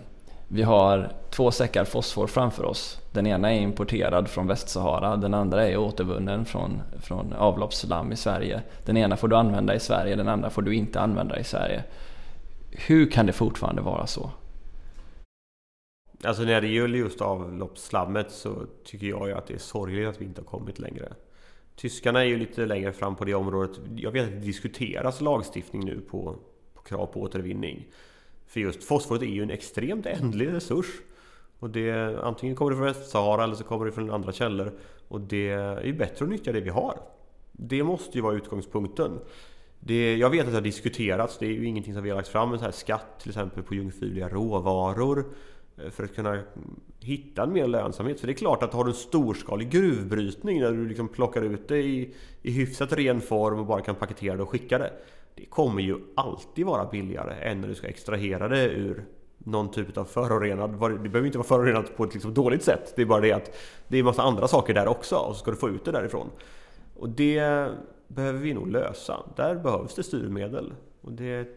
[0.48, 3.00] vi har två säckar fosfor framför oss.
[3.12, 8.62] Den ena är importerad från Västsahara, den andra är återvunnen från, från avloppsslam i Sverige.
[8.84, 11.84] Den ena får du använda i Sverige, den andra får du inte använda i Sverige.
[12.70, 14.30] Hur kan det fortfarande vara så?
[16.24, 20.20] Alltså när det gäller just avloppsslammet så tycker jag ju att det är sorgligt att
[20.20, 21.12] vi inte har kommit längre.
[21.76, 23.80] Tyskarna är ju lite längre fram på det området.
[23.96, 26.37] Jag vet att det diskuteras lagstiftning nu på,
[26.74, 27.87] på krav på återvinning.
[28.46, 30.87] För just fosforet är ju en extremt ändlig resurs.
[31.58, 34.72] Och det, antingen kommer det från Västsahara eller så kommer det från andra källor.
[35.08, 36.98] Och det är ju bättre att nyttja det vi har.
[37.52, 39.20] Det måste ju vara utgångspunkten.
[39.80, 42.28] Det, jag vet att det har diskuterats, det är ju ingenting som vi har lagt
[42.28, 45.24] fram, en så här skatt till exempel på jungfruliga råvaror.
[45.76, 46.42] Eh, för att kunna
[47.00, 48.20] hitta en mer lönsamhet.
[48.20, 51.68] För det är klart att har du en storskalig gruvbrytning där du liksom plockar ut
[51.68, 54.92] det i, i hyfsat ren form och bara kan paketera det och skicka det.
[55.34, 59.04] Det kommer ju alltid vara billigare än när du ska extrahera det ur
[59.38, 60.70] någon typ av förorenad...
[60.70, 62.92] Det behöver inte vara förorenat på ett liksom dåligt sätt.
[62.96, 63.56] Det är bara det att
[63.88, 66.30] det är massa andra saker där också och så ska du få ut det därifrån.
[66.96, 67.68] Och det
[68.08, 69.16] behöver vi nog lösa.
[69.37, 70.74] Där behövs det styrmedel.
[71.00, 71.48] Och det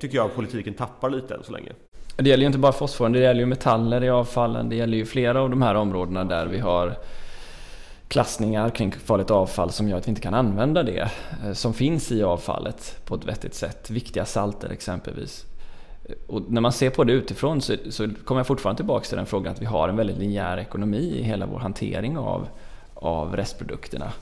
[0.00, 1.72] tycker jag politiken tappar lite än så länge.
[2.16, 4.68] Det gäller ju inte bara fosforn, det gäller ju metaller i avfallen.
[4.68, 6.98] Det gäller ju flera av de här områdena där vi har
[8.08, 11.10] klassningar kring farligt avfall som gör att vi inte kan använda det
[11.44, 13.90] eh, som finns i avfallet på ett vettigt sätt.
[13.90, 15.44] Viktiga salter exempelvis.
[16.26, 19.26] Och när man ser på det utifrån så, så kommer jag fortfarande tillbaka till den
[19.26, 22.48] frågan att vi har en väldigt linjär ekonomi i hela vår hantering av,
[22.94, 24.12] av restprodukterna.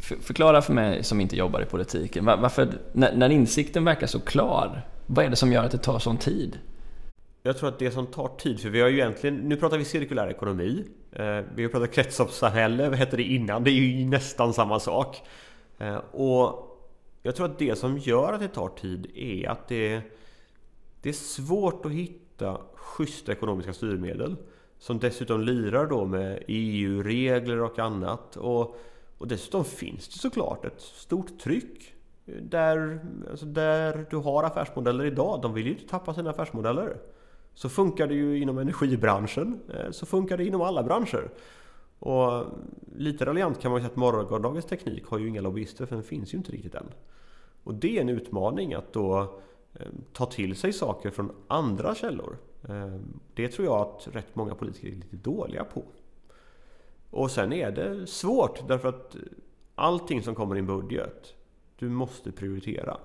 [0.00, 4.20] För, förklara för mig som inte jobbar i politiken, varför, när, när insikten verkar så
[4.20, 6.58] klar, vad är det som gör att det tar sån tid?
[7.46, 9.84] Jag tror att det som tar tid, för vi har ju egentligen, nu pratar vi
[9.84, 10.84] cirkulär ekonomi.
[11.12, 13.64] Eh, vi har pratat kretsloppssamhälle, vad hette det innan?
[13.64, 15.22] Det är ju nästan samma sak.
[15.78, 16.78] Eh, och
[17.22, 20.00] jag tror att det som gör att det tar tid är att det,
[21.02, 24.36] det är svårt att hitta schyssta ekonomiska styrmedel.
[24.78, 28.36] Som dessutom lirar då med EU-regler och annat.
[28.36, 28.76] Och,
[29.18, 31.94] och dessutom finns det såklart ett stort tryck.
[32.24, 36.96] Där, alltså där du har affärsmodeller idag, de vill ju inte tappa sina affärsmodeller.
[37.54, 41.30] Så funkar det ju inom energibranschen, eh, så funkar det inom alla branscher.
[41.98, 42.44] Och
[42.96, 46.34] lite raljant kan man säga att morgondagens teknik har ju inga lobbyister för den finns
[46.34, 46.86] ju inte riktigt än.
[47.64, 49.20] Och det är en utmaning att då
[49.74, 52.36] eh, ta till sig saker från andra källor.
[52.68, 52.96] Eh,
[53.34, 55.84] det tror jag att rätt många politiker är lite dåliga på.
[57.10, 59.16] Och sen är det svårt därför att
[59.74, 61.34] allting som kommer i en budget,
[61.78, 62.96] du måste prioritera.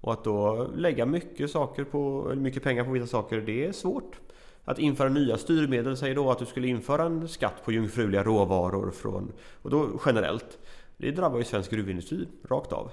[0.00, 4.20] Och att då lägga mycket, saker på, mycket pengar på vissa saker, det är svårt.
[4.64, 8.90] Att införa nya styrmedel, säger då att du skulle införa en skatt på jungfruliga råvaror
[8.90, 9.32] från,
[9.62, 10.58] och då generellt.
[10.96, 12.90] Det drabbar ju svensk gruvindustri rakt av.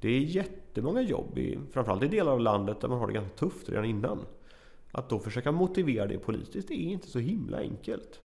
[0.00, 3.36] Det är jättemånga jobb, i, framförallt i delar av landet där man har det ganska
[3.36, 4.18] tufft redan innan.
[4.92, 8.20] Att då försöka motivera det politiskt, det är inte så himla enkelt.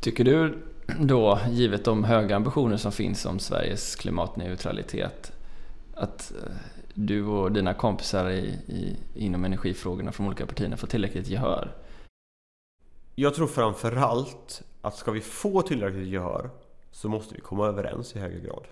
[0.00, 0.58] Tycker du
[1.00, 5.32] då, givet de höga ambitioner som finns om Sveriges klimatneutralitet,
[5.94, 11.28] att eh, du och dina kompisar i, i, inom energifrågorna från olika partierna får tillräckligt
[11.28, 11.76] gehör?
[13.14, 16.50] Jag tror framförallt att ska vi få tillräckligt gehör
[16.90, 18.64] så måste vi komma överens i högre grad.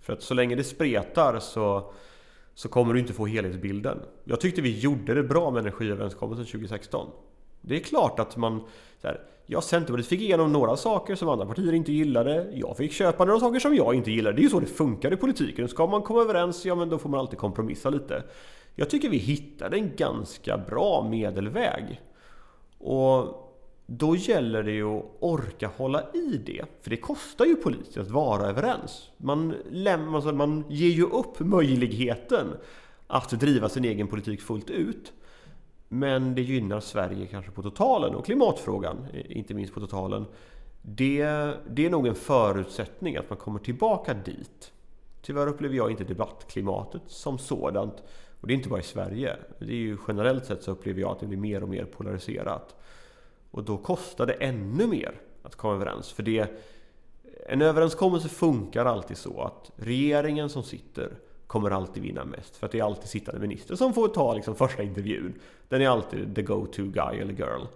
[0.00, 1.92] För att så länge det spretar så,
[2.54, 3.98] så kommer du inte få helhetsbilden.
[4.24, 7.10] Jag tyckte vi gjorde det bra med energiöverenskommelsen 2016.
[7.68, 8.60] Det är klart att man...
[9.00, 12.50] Så här, ja, Centerpartiet fick igenom några saker som andra partier inte gillade.
[12.54, 14.36] Jag fick köpa några saker som jag inte gillade.
[14.36, 15.68] Det är ju så det funkar i politiken.
[15.68, 18.22] Ska man komma överens, ja men då får man alltid kompromissa lite.
[18.74, 22.00] Jag tycker vi hittade en ganska bra medelväg.
[22.78, 23.42] Och
[23.86, 26.64] då gäller det ju att orka hålla i det.
[26.82, 29.10] För det kostar ju politiskt att vara överens.
[29.16, 32.46] Man, läm, alltså man ger ju upp möjligheten
[33.06, 35.12] att driva sin egen politik fullt ut.
[35.88, 40.24] Men det gynnar Sverige kanske på totalen och klimatfrågan, inte minst på totalen.
[40.82, 41.24] Det,
[41.70, 44.72] det är nog en förutsättning att man kommer tillbaka dit.
[45.22, 48.02] Tyvärr upplever jag inte debattklimatet som sådant.
[48.40, 49.36] Och det är inte bara i Sverige.
[49.58, 52.74] Det är ju generellt sett så upplever jag att det blir mer och mer polariserat.
[53.50, 56.12] Och då kostar det ännu mer att komma överens.
[56.12, 56.50] För det,
[57.48, 61.12] en överenskommelse funkar alltid så att regeringen som sitter
[61.46, 62.56] kommer alltid vinna mest.
[62.56, 65.34] För att det är alltid sittande minister som får ta liksom första intervjun.
[65.68, 67.66] Den är alltid the go-to guy eller girl.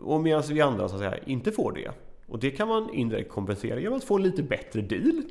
[0.00, 1.90] Och medan vi andra så att säga inte får det.
[2.26, 5.22] Och det kan man indirekt kompensera genom att få en lite bättre deal.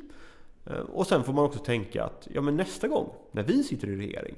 [0.66, 3.88] Eh, och sen får man också tänka att ja, men nästa gång när vi sitter
[3.88, 4.34] i regering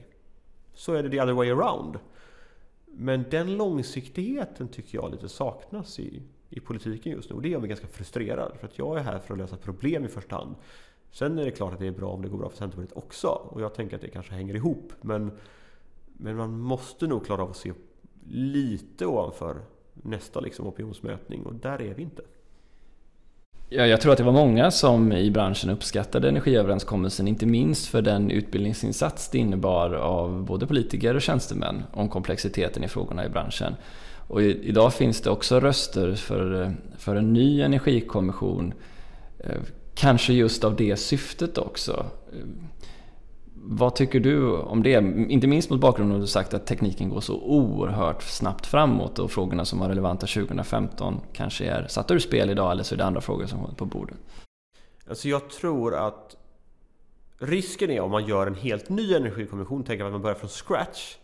[0.75, 1.99] så är det the other way around.
[2.87, 7.37] Men den långsiktigheten tycker jag lite saknas i, i politiken just nu.
[7.37, 8.57] Och det gör mig ganska frustrerad.
[8.61, 10.55] För att jag är här för att lösa problem i första hand.
[11.11, 13.29] Sen är det klart att det är bra om det går bra för Centerpartiet också.
[13.29, 14.93] Och jag tänker att det kanske hänger ihop.
[15.01, 15.31] Men,
[16.13, 17.73] men man måste nog klara av att se
[18.31, 19.57] lite ovanför
[19.95, 21.47] nästa liksom opinionsmätning.
[21.47, 22.23] Och där är vi inte.
[23.71, 28.03] Ja, jag tror att det var många som i branschen uppskattade energiöverenskommelsen, inte minst för
[28.03, 33.75] den utbildningsinsats det innebar av både politiker och tjänstemän om komplexiteten i frågorna i branschen.
[34.29, 38.75] Och i idag finns det också röster för, för en ny energikommission,
[39.39, 39.61] eh,
[39.99, 42.07] kanske just av det syftet också.
[43.55, 44.93] Vad tycker du om det?
[45.29, 49.19] Inte minst mot bakgrund av att du sagt att tekniken går så oerhört snabbt framåt
[49.19, 52.97] och frågorna som var relevanta 2015 kanske är satta ur spel idag eller så är
[52.97, 54.17] det andra frågor som kommer på bordet.
[55.09, 56.37] Alltså jag tror att
[57.39, 61.17] risken är om man gör en helt ny energikommission, tänker att man börjar från scratch.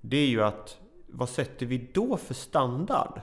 [0.00, 3.20] Det är ju att vad sätter vi då för standard?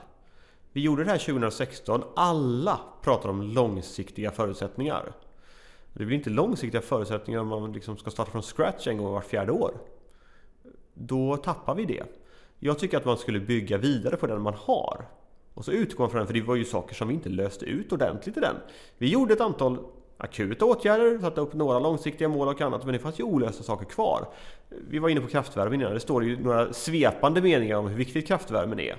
[0.72, 2.02] Vi gjorde det här 2016.
[2.16, 5.12] Alla pratar om långsiktiga förutsättningar.
[5.92, 9.26] Det blir inte långsiktiga förutsättningar om man liksom ska starta från scratch en gång vart
[9.26, 9.72] fjärde år.
[10.94, 12.04] Då tappar vi det.
[12.58, 15.06] Jag tycker att man skulle bygga vidare på den man har.
[15.54, 17.64] Och så utgår man från den, för det var ju saker som vi inte löste
[17.64, 18.56] ut ordentligt i den.
[18.98, 19.78] Vi gjorde ett antal
[20.16, 23.86] akuta åtgärder, satte upp några långsiktiga mål och annat, men det fanns ju olösta saker
[23.86, 24.28] kvar.
[24.88, 28.26] Vi var inne på kraftvärmen innan, det står ju några svepande meningar om hur viktigt
[28.26, 28.96] kraftvärmen är.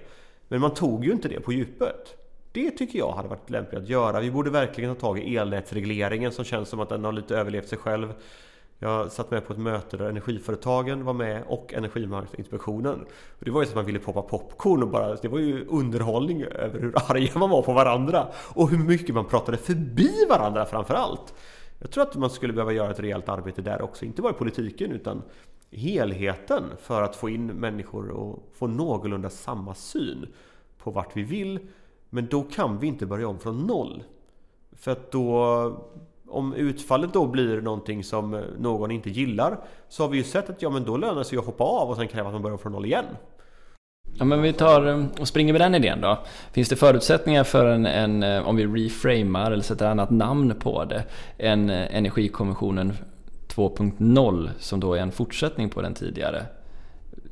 [0.47, 2.15] Men man tog ju inte det på djupet.
[2.51, 4.19] Det tycker jag hade varit lämpligt att göra.
[4.19, 7.67] Vi borde verkligen ta tag i elnätsregleringen som känns som att den har lite överlevt
[7.67, 8.13] sig själv.
[8.79, 12.99] Jag satt med på ett möte där energiföretagen var med och Energimarknadsinspektionen.
[13.39, 15.65] Och det var ju så att man ville poppa popcorn och bara, det var ju
[15.67, 18.27] underhållning över hur arga man var på varandra.
[18.53, 21.33] Och hur mycket man pratade förbi varandra framför allt.
[21.79, 24.35] Jag tror att man skulle behöva göra ett rejält arbete där också, inte bara i
[24.35, 25.21] politiken utan
[25.75, 30.27] helheten för att få in människor och få någorlunda samma syn
[30.77, 31.59] på vart vi vill
[32.09, 34.03] men då kan vi inte börja om från noll.
[34.71, 35.83] För att då
[36.27, 39.57] om utfallet då blir någonting som någon inte gillar
[39.89, 41.89] så har vi ju sett att ja men då lönar det sig att hoppa av
[41.89, 43.05] och sen kräva att man börjar från noll igen.
[44.17, 46.17] Ja men vi tar eh, och springer med den idén då.
[46.51, 50.85] Finns det förutsättningar för en, en eh, om vi reframar eller sätter annat namn på
[50.85, 51.03] det,
[51.37, 52.93] en eh, Energikommissionen
[53.55, 56.45] 2.0 som då är en fortsättning på den tidigare?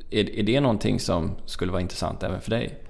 [0.09, 2.83] Är, är det någonting som skulle vara intressant även för dig?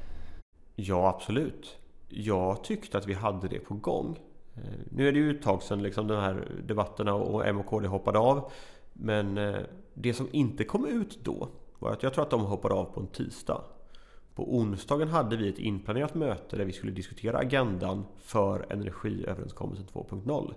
[0.75, 1.77] Ja absolut
[2.11, 4.19] jag tyckte att vi hade det på gång.
[4.55, 7.65] Eh, nu är det ju ett tag sedan liksom de här debatterna och M och
[7.65, 8.51] KD hoppade av.
[8.93, 9.55] Men eh,
[9.93, 12.99] det som inte kom ut då var att jag tror att de hoppade av på
[12.99, 13.61] en tisdag.
[14.35, 20.53] På onsdagen hade vi ett inplanerat möte där vi skulle diskutera agendan för energiöverenskommelsen 2.0.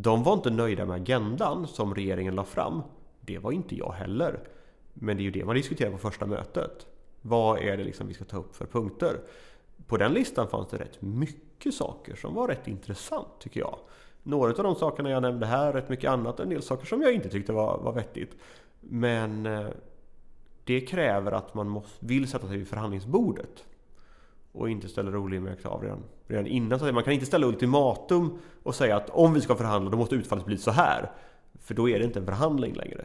[0.00, 2.82] De var inte nöjda med agendan som regeringen la fram.
[3.20, 4.40] Det var inte jag heller.
[4.94, 6.86] Men det är ju det man diskuterar på första mötet.
[7.20, 9.20] Vad är det liksom vi ska ta upp för punkter?
[9.88, 13.78] på den listan fanns det rätt mycket saker som var rätt intressant tycker jag.
[14.22, 17.12] Några av de sakerna jag nämnde här, rätt mycket annat, en del saker som jag
[17.12, 18.36] inte tyckte var, var vettigt.
[18.80, 19.66] Men eh,
[20.64, 23.64] det kräver att man måste, vill sätta sig vid förhandlingsbordet.
[24.52, 26.78] Och inte ställer orimliga krav redan, redan innan.
[26.78, 30.14] Så man kan inte ställa ultimatum och säga att om vi ska förhandla då måste
[30.14, 31.10] utfallet bli så här.
[31.60, 33.04] För då är det inte en förhandling längre.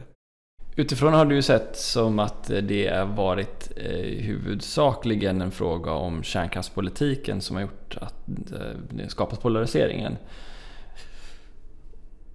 [0.76, 6.22] Utifrån har du ju sett som att det har varit eh, huvudsakligen en fråga om
[6.22, 10.16] kärnkraftspolitiken som har gjort att eh, det skapat polariseringen.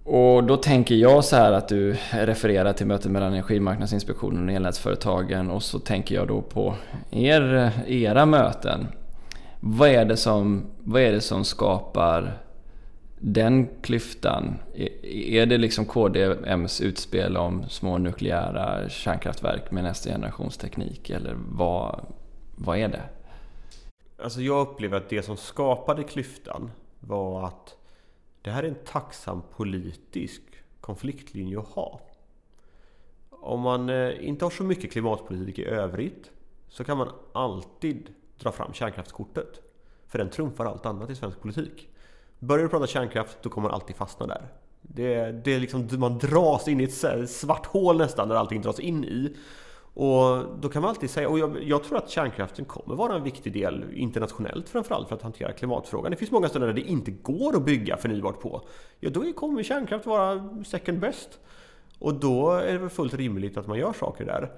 [0.04, 5.50] Och då tänker jag så här att du refererar till mötet mellan Energimarknadsinspektionen och elnätsföretagen
[5.50, 6.74] och så tänker jag då på
[7.10, 8.86] er, eh, era möten.
[9.60, 12.38] Vad är det som, vad är det som skapar
[13.18, 14.58] den klyftan,
[15.02, 22.06] är det liksom KDMs utspel om små nukleära kärnkraftverk med nästa generations teknik eller vad,
[22.56, 23.02] vad är det?
[24.22, 26.70] Alltså jag upplever att det som skapade klyftan
[27.00, 27.76] var att
[28.42, 30.42] det här är en tacksam politisk
[30.80, 32.00] konfliktlinje att ha.
[33.30, 36.30] Om man eh, inte har så mycket klimatpolitik i övrigt
[36.68, 38.08] så kan man alltid
[38.40, 39.60] dra fram kärnkraftskortet.
[40.08, 41.88] För den trumfar allt annat i svensk politik.
[42.38, 44.48] Börjar du prata kärnkraft, då kommer man alltid fastna där.
[44.82, 48.80] Det, det är liksom, man dras in i ett svart hål nästan, där allting dras
[48.80, 49.36] in i.
[49.94, 53.22] Och då kan man alltid säga, och jag, jag, tror att kärnkraften kommer vara en
[53.22, 56.10] viktig del internationellt framförallt för att hantera klimatfrågan.
[56.10, 58.68] Det finns många ställen där det inte går att bygga förnybart på.
[59.00, 61.38] Ja, då kommer kärnkraft vara second best.
[61.98, 64.52] Och då är det väl fullt rimligt att man gör saker där.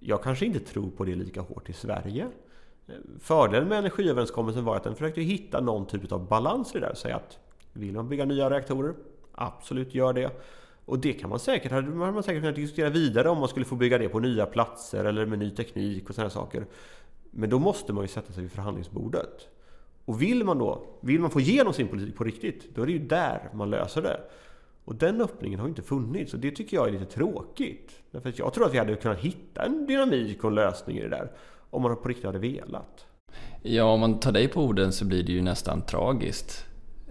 [0.00, 2.28] Jag kanske inte tror på det lika hårt i Sverige.
[3.20, 6.90] Fördelen med energiöverenskommelsen var att den försökte hitta någon typ av balans i det där.
[6.90, 7.38] och Säga att
[7.72, 8.94] vill man bygga nya reaktorer,
[9.32, 10.30] absolut gör det.
[10.84, 13.74] Och det kan man säkert, hade man säkert kunnat diskutera vidare om man skulle få
[13.74, 16.66] bygga det på nya platser eller med ny teknik och sådana saker.
[17.30, 19.48] Men då måste man ju sätta sig vid förhandlingsbordet.
[20.04, 22.92] Och vill man då, vill man få igenom sin politik på riktigt, då är det
[22.92, 24.20] ju där man löser det.
[24.84, 28.02] Och den öppningen har inte funnits och det tycker jag är lite tråkigt.
[28.10, 31.02] Därför att jag tror att vi hade kunnat hitta en dynamik och en lösning i
[31.02, 31.32] det där.
[31.70, 33.06] Om man på riktigt hade velat.
[33.62, 36.64] Ja, om man tar dig på orden så blir det ju nästan tragiskt.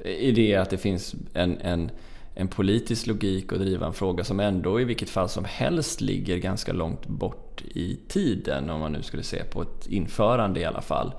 [0.04, 1.92] I det att det finns en, en,
[2.34, 6.38] en politisk logik att driva en fråga som ändå i vilket fall som helst ligger
[6.38, 8.70] ganska långt bort i tiden.
[8.70, 11.14] Om man nu skulle se på ett införande i alla fall.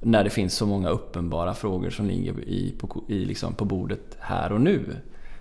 [0.00, 4.16] När det finns så många uppenbara frågor som ligger i, på, i liksom på bordet
[4.18, 4.96] här och nu.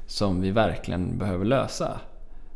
[0.08, 2.00] Som vi verkligen behöver lösa.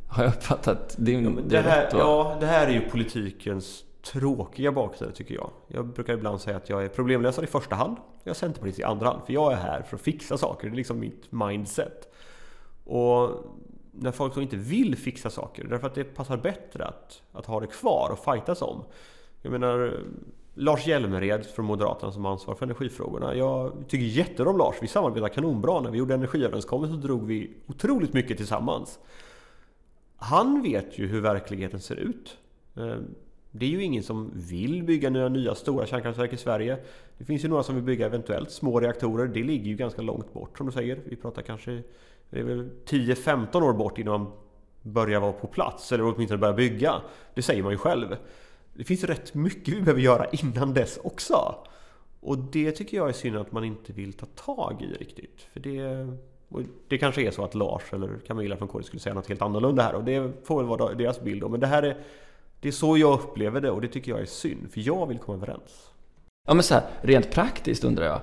[0.07, 1.93] Har jag uppfattat det, ja, det, här, rätt?
[1.93, 5.49] Ja, det här är ju politikens tråkiga baksida tycker jag.
[5.67, 7.97] Jag brukar ibland säga att jag är problemlösare i första hand.
[8.23, 9.21] Jag är centerpartist i andra hand.
[9.25, 10.69] För jag är här för att fixa saker.
[10.69, 12.13] Det är liksom mitt mindset.
[12.85, 13.29] Och
[13.91, 17.59] när folk då inte vill fixa saker, därför att det passar bättre att, att ha
[17.59, 18.83] det kvar och fightas om.
[19.41, 19.99] Jag menar,
[20.53, 23.35] Lars Hjälmered från Moderaterna som ansvarar för energifrågorna.
[23.35, 24.75] Jag tycker jätterom om Lars.
[24.81, 25.81] Vi samarbetar kanonbra.
[25.81, 28.99] När vi gjorde energiöverenskommelsen så drog vi otroligt mycket tillsammans.
[30.15, 32.37] Han vet ju hur verkligheten ser ut.
[32.75, 33.15] Ehm,
[33.59, 36.77] det är ju ingen som vill bygga några nya stora kärnkraftverk i Sverige.
[37.17, 39.27] Det finns ju några som vill bygga eventuellt små reaktorer.
[39.27, 40.99] Det ligger ju ganska långt bort som du säger.
[41.05, 41.83] Vi pratar kanske
[42.31, 44.31] 10-15 år bort innan man
[44.81, 47.01] börjar vara på plats eller åtminstone börja bygga.
[47.33, 48.15] Det säger man ju själv.
[48.73, 51.55] Det finns rätt mycket vi behöver göra innan dess också.
[52.19, 55.47] Och det tycker jag är synd att man inte vill ta tag i riktigt.
[55.53, 56.07] För det,
[56.87, 59.83] det kanske är så att Lars eller Camilla från KD skulle säga något helt annorlunda
[59.83, 61.49] här och det får väl vara deras bild då.
[61.49, 61.97] Men det här är
[62.59, 65.19] det är så jag upplever det och det tycker jag är synd, för jag vill
[65.19, 65.91] komma överens.
[66.47, 68.21] Ja men så här, rent praktiskt undrar jag.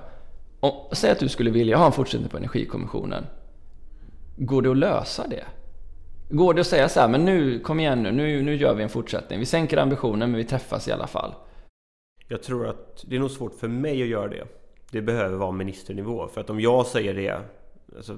[0.59, 3.25] Om, säg att du skulle vilja ha en fortsättning på Energikommissionen.
[4.37, 5.45] Går det att lösa det?
[6.29, 8.83] Går det att säga så här, men nu, kom igen nu, nu, nu gör vi
[8.83, 9.39] en fortsättning.
[9.39, 11.33] Vi sänker ambitionen men vi träffas i alla fall.
[12.27, 14.47] Jag tror att det är nog svårt för mig att göra det.
[14.91, 16.27] Det behöver vara ministernivå.
[16.27, 17.41] För att om jag säger det,
[17.95, 18.17] alltså,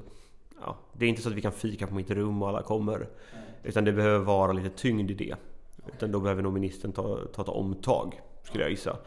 [0.62, 3.08] ja, det är inte så att vi kan fika på mitt rum och alla kommer.
[3.64, 5.36] Utan det behöver vara lite tyngd i det.
[5.94, 8.98] Utan då behöver nog ministern ta, ta ett omtag, skulle jag gissa.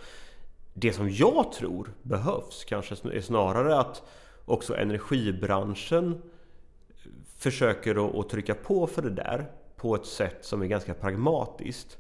[0.75, 4.03] Det som jag tror behövs kanske är snarare att
[4.45, 6.23] också energibranschen
[7.37, 11.99] försöker att trycka på för det där på ett sätt som är ganska pragmatiskt.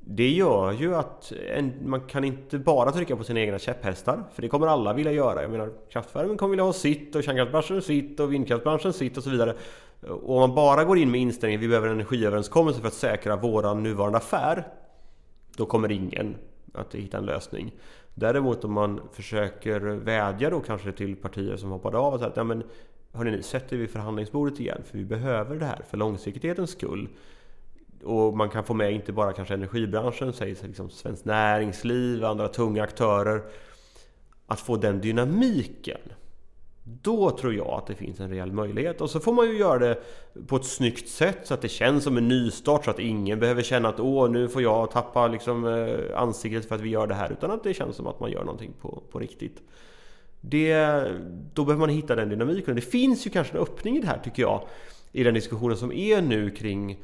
[0.00, 4.24] Det gör ju att en, man kan inte bara trycka på sina egna käpphästar.
[4.34, 5.42] För det kommer alla vilja göra.
[5.42, 9.30] Jag menar kraftvärmen kommer vilja ha sitt och kärnkraftsbranschen sitt och vindkraftsbranschen sitt och så
[9.30, 9.54] vidare.
[10.00, 12.94] Och om man bara går in med inställningen att vi behöver en energiöverenskommelse för att
[12.94, 14.66] säkra vår nuvarande affär.
[15.56, 16.36] Då kommer ingen
[16.74, 17.72] att hitta en lösning.
[18.14, 22.36] Däremot om man försöker vädja då kanske till partier som hoppade av och säga att
[22.36, 22.62] ja, men
[23.12, 27.08] hörni, nu sätter vi förhandlingsbordet igen för vi behöver det här för långsiktighetens skull.
[28.04, 32.82] Och man kan få med inte bara kanske energibranschen, säg liksom Svenskt Näringsliv, andra tunga
[32.82, 33.42] aktörer.
[34.46, 36.00] Att få den dynamiken.
[37.02, 39.00] Då tror jag att det finns en reell möjlighet.
[39.00, 39.98] Och så får man ju göra det
[40.46, 42.84] på ett snyggt sätt så att det känns som en nystart.
[42.84, 46.74] Så att ingen behöver känna att åh, nu får jag tappa liksom, eh, ansiktet för
[46.74, 47.32] att vi gör det här.
[47.32, 49.62] Utan att det känns som att man gör någonting på, på riktigt.
[50.40, 51.04] Det,
[51.54, 52.74] då behöver man hitta den dynamiken.
[52.74, 54.62] Det finns ju kanske en öppning i det här tycker jag.
[55.12, 56.98] I den diskussionen som är nu kring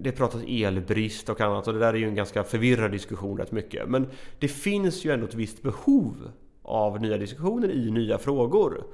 [0.00, 3.52] det pratas elbrist och annat och det där är ju en ganska förvirrad diskussion rätt
[3.52, 3.88] mycket.
[3.88, 4.06] Men
[4.38, 6.30] det finns ju ändå ett visst behov
[6.62, 8.84] av nya diskussioner i nya frågor.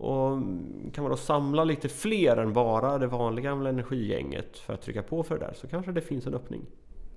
[0.00, 0.38] Och
[0.92, 5.02] kan man då samla lite fler än bara det vanliga gamla energigänget för att trycka
[5.02, 6.66] på för det där så kanske det finns en öppning.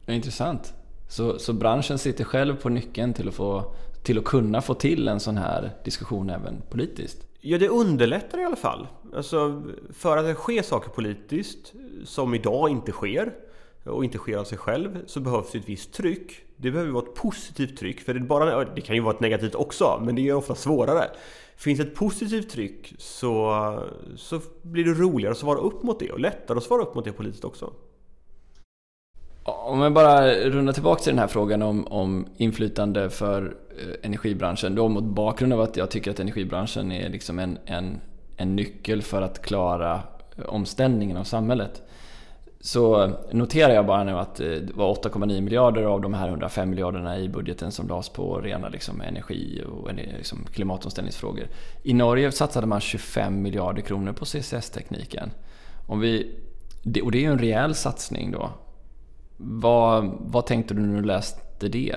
[0.08, 0.74] Intressant.
[1.10, 5.08] Så, så branschen sitter själv på nyckeln till att, få, till att kunna få till
[5.08, 7.28] en sån här diskussion även politiskt?
[7.42, 8.88] Ja, det underlättar i alla fall.
[9.16, 11.74] Alltså, för att det sker saker politiskt
[12.04, 13.34] som idag inte sker
[13.84, 16.32] och inte sker av sig själv så behövs ett visst tryck.
[16.64, 19.56] Det behöver vara ett positivt tryck, för det, bara, det kan ju vara ett negativt
[19.56, 21.10] också, men det är ofta svårare.
[21.58, 23.84] Finns ett positivt tryck så,
[24.16, 27.06] så blir det roligare att svara upp mot det och lättare att svara upp mot
[27.06, 27.74] det politiskt också.
[29.44, 34.76] Om jag bara rundar tillbaka till den här frågan om, om inflytande för eh, energibranschen.
[34.76, 38.02] Då mot bakgrund av att jag tycker att energibranschen är liksom en, en,
[38.38, 40.02] en nyckel för att klara
[40.38, 41.82] eh, omställningen av samhället.
[42.66, 46.70] Så noterar jag bara nu att eh, det var 8,9 miljarder av de här 105
[46.70, 51.48] miljarderna i budgeten som lades på rena liksom, energi och liksom, klimatomställningsfrågor.
[51.84, 55.32] I Norge satsade man 25 miljarder kronor på CCS-tekniken.
[55.88, 56.36] Om vi,
[57.04, 58.50] och det är ju en rejäl satsning då.
[59.38, 61.96] Vad, vad tänkte du när du läste det?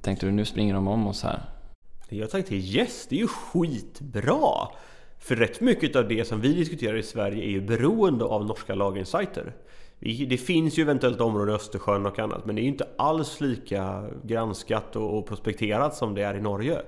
[0.00, 1.42] Tänkte du nu springer de om oss här?
[2.08, 4.68] Jag tänkte yes, det är ju skitbra!
[5.24, 8.74] För rätt mycket av det som vi diskuterar i Sverige är ju beroende av norska
[8.74, 9.52] lagringssajter.
[10.28, 13.40] Det finns ju eventuellt områden i Östersjön och annat men det är ju inte alls
[13.40, 16.78] lika granskat och prospekterat som det är i Norge.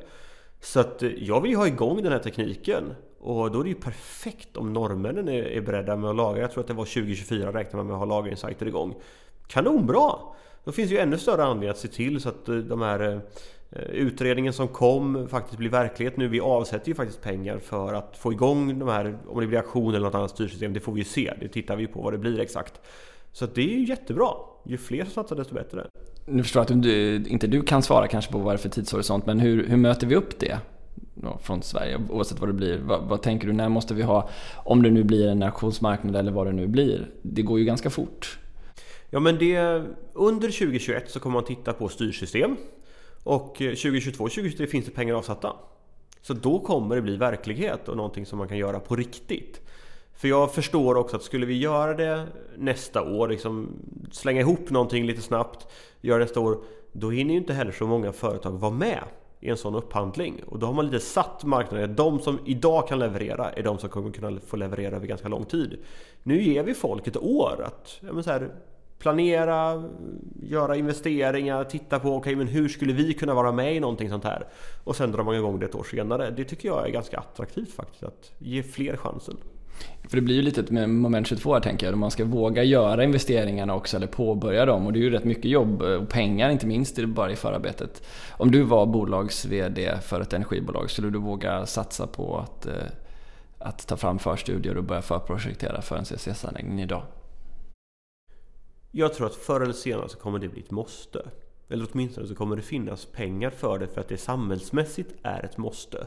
[0.60, 2.84] Så att eh, jag vill ju ha igång den här tekniken
[3.20, 6.40] och då är det ju perfekt om norrmännen är beredda med att lagra.
[6.40, 8.94] Jag tror att det var 2024 räknar man med att ha lagringssajter igång.
[9.46, 10.12] Kanonbra!
[10.64, 13.12] Då finns det ju ännu större anledning att se till så att eh, de här
[13.12, 13.18] eh,
[13.88, 16.28] utredningen som kom faktiskt blir verklighet nu.
[16.28, 19.94] Vi avsätter ju faktiskt pengar för att få igång de här, om det blir aktion
[19.94, 21.32] eller något annat styrsystem, det får vi ju se.
[21.40, 22.80] Det tittar vi på vad det blir exakt.
[23.32, 24.28] Så det är ju jättebra.
[24.64, 25.86] Ju fler som satsar desto bättre.
[26.26, 28.68] Nu förstår jag att du, inte du kan svara kanske på vad det är för
[28.68, 30.58] tidshorisont, men hur, hur möter vi upp det?
[31.42, 32.78] från Sverige oavsett vad det blir.
[32.78, 36.32] Vad, vad, tänker du, när måste vi ha, om det nu blir en auktionsmarknad eller
[36.32, 37.10] vad det nu blir?
[37.22, 38.38] Det går ju ganska fort.
[39.10, 42.56] Ja men det, under 2021 så kommer man titta på styrsystem.
[43.26, 45.56] Och eh, 2022-2023 finns det pengar avsatta.
[46.22, 49.60] Så då kommer det bli verklighet och någonting som man kan göra på riktigt.
[50.16, 53.68] För jag förstår också att skulle vi göra det nästa år, liksom
[54.12, 55.66] slänga ihop någonting lite snabbt,
[56.00, 56.58] göra nästa år,
[56.92, 59.02] då hinner ju inte heller så många företag vara med
[59.40, 60.42] i en sån upphandling.
[60.46, 63.88] Och då har man lite satt marknaden, de som idag kan leverera är de som
[63.88, 65.78] kommer kunna få leverera över ganska lång tid.
[66.22, 68.50] Nu ger vi folk ett år att, ja men så här,
[68.98, 69.84] planera,
[70.42, 74.24] göra investeringar, titta på okay, men hur skulle vi kunna vara med i någonting sånt
[74.24, 74.46] här?
[74.84, 76.30] Och sen drar man igång det ett år senare.
[76.30, 79.36] Det tycker jag är ganska attraktivt faktiskt, att ge fler chansen.
[80.08, 82.62] För det blir ju lite ett moment 22 här tänker jag, Om man ska våga
[82.62, 84.86] göra investeringarna också eller påbörja dem.
[84.86, 88.02] Och det är ju rätt mycket jobb eh, och pengar inte minst bara i förarbetet.
[88.30, 92.72] Om du var bolags-VD för ett energibolag, skulle du våga satsa på att, eh,
[93.58, 97.02] att ta fram förstudier och börja förprojektera för en CCS-anläggning idag?
[98.98, 101.30] Jag tror att förr eller senare så kommer det bli ett måste.
[101.68, 105.56] Eller åtminstone så kommer det finnas pengar för det för att det samhällsmässigt är ett
[105.56, 106.06] måste.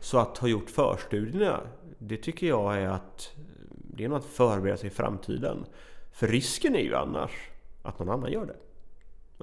[0.00, 1.60] Så att ha gjort förstudierna,
[1.98, 3.32] det tycker jag är att
[3.68, 5.64] det är nog att förbereda sig i framtiden.
[6.12, 7.30] För risken är ju annars
[7.82, 8.56] att någon annan gör det.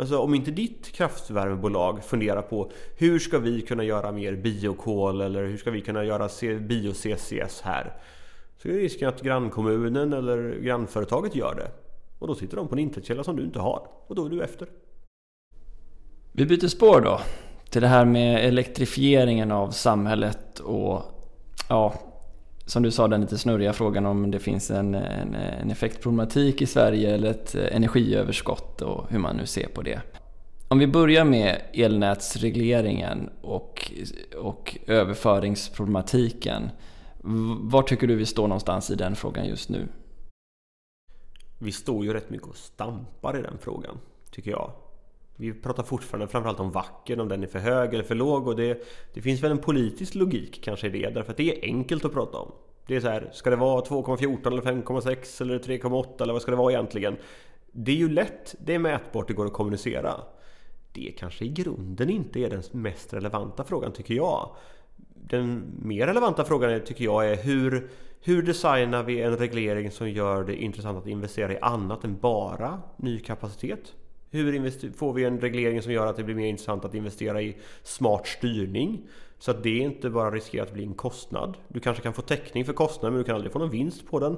[0.01, 5.45] Alltså om inte ditt kraftvärmebolag funderar på hur ska vi kunna göra mer biokol eller
[5.45, 6.29] hur ska vi kunna göra
[6.59, 7.93] bio-CCS här?
[8.57, 11.82] Så är risken att grannkommunen eller grannföretaget gör det.
[12.23, 13.87] Och då sitter de på en intäktskälla som du inte har.
[14.07, 14.67] Och då är du efter.
[16.31, 17.19] Vi byter spår då.
[17.69, 21.01] Till det här med elektrifieringen av samhället och
[21.69, 21.93] ja,
[22.65, 26.65] som du sa den lite snurriga frågan om det finns en, en, en effektproblematik i
[26.65, 30.01] Sverige eller ett energiöverskott och hur man nu ser på det.
[30.67, 33.91] Om vi börjar med elnätsregleringen och,
[34.37, 36.69] och överföringsproblematiken.
[37.61, 39.87] Var tycker du vi står någonstans i den frågan just nu?
[41.63, 43.97] Vi står ju rätt mycket och stampar i den frågan,
[44.31, 44.71] tycker jag.
[45.35, 48.55] Vi pratar fortfarande framförallt om vacken, om den är för hög eller för låg och
[48.55, 52.05] det, det finns väl en politisk logik kanske i det, därför att det är enkelt
[52.05, 52.51] att prata om.
[52.87, 56.51] Det är så här, ska det vara 2,14 eller 5,6 eller 3,8 eller vad ska
[56.51, 57.17] det vara egentligen?
[57.71, 60.13] Det är ju lätt, det är mätbart, det går att kommunicera.
[60.91, 64.55] Det kanske i grunden inte är den mest relevanta frågan tycker jag.
[65.29, 67.89] Den mer relevanta frågan tycker jag är hur
[68.25, 72.81] hur designar vi en reglering som gör det intressant att investera i annat än bara
[72.97, 73.93] ny kapacitet?
[74.31, 77.57] Hur får vi en reglering som gör att det blir mer intressant att investera i
[77.83, 79.07] smart styrning?
[79.39, 81.57] Så att det inte bara riskerar att bli en kostnad.
[81.67, 84.19] Du kanske kan få täckning för kostnaden men du kan aldrig få någon vinst på
[84.19, 84.37] den.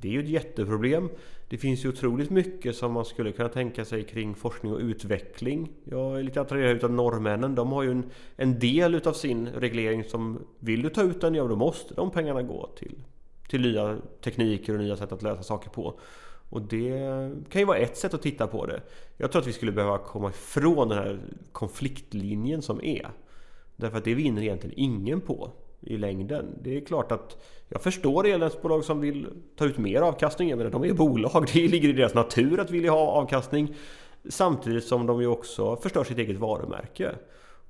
[0.00, 1.08] Det är ju ett jätteproblem.
[1.48, 5.72] Det finns ju otroligt mycket som man skulle kunna tänka sig kring forskning och utveckling.
[5.84, 7.54] Jag är lite attraherad utav norrmännen.
[7.54, 11.34] De har ju en, en del utav sin reglering som vill du ta ut den,
[11.34, 12.94] ja då måste de pengarna gå till
[13.48, 16.00] till nya tekniker och nya sätt att lösa saker på.
[16.50, 16.98] Och det
[17.48, 18.82] kan ju vara ett sätt att titta på det.
[19.16, 21.20] Jag tror att vi skulle behöva komma ifrån den här
[21.52, 23.10] konfliktlinjen som är.
[23.76, 25.50] Därför att det vinner egentligen ingen på
[25.80, 26.46] i längden.
[26.62, 29.26] Det är klart att jag förstår elnätsbolag som vill
[29.56, 30.48] ta ut mer avkastning.
[30.48, 33.74] Jag menar, de är bolag, det ligger i deras natur att vilja ha avkastning.
[34.28, 37.10] Samtidigt som de ju också förstör sitt eget varumärke.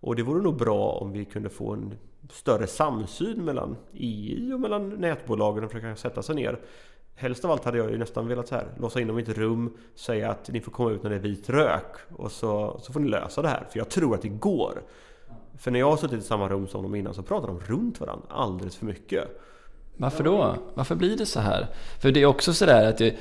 [0.00, 1.94] Och det vore nog bra om vi kunde få en
[2.30, 6.61] större samsyn mellan EI och mellan nätbolagen och försöka sätta sig ner.
[7.14, 9.38] Helst av allt hade jag ju nästan velat så här, låsa in dem i ett
[9.38, 12.92] rum, säga att ni får komma ut när det är vit rök och så, så
[12.92, 13.66] får ni lösa det här.
[13.70, 14.82] För jag tror att det går.
[15.59, 18.00] För när jag har suttit i samma rum som dem innan så pratar de runt
[18.00, 19.40] varandra alldeles för mycket.
[19.96, 20.56] Varför då?
[20.74, 21.66] Varför blir det så här?
[22.00, 23.16] För det är också sådär att det,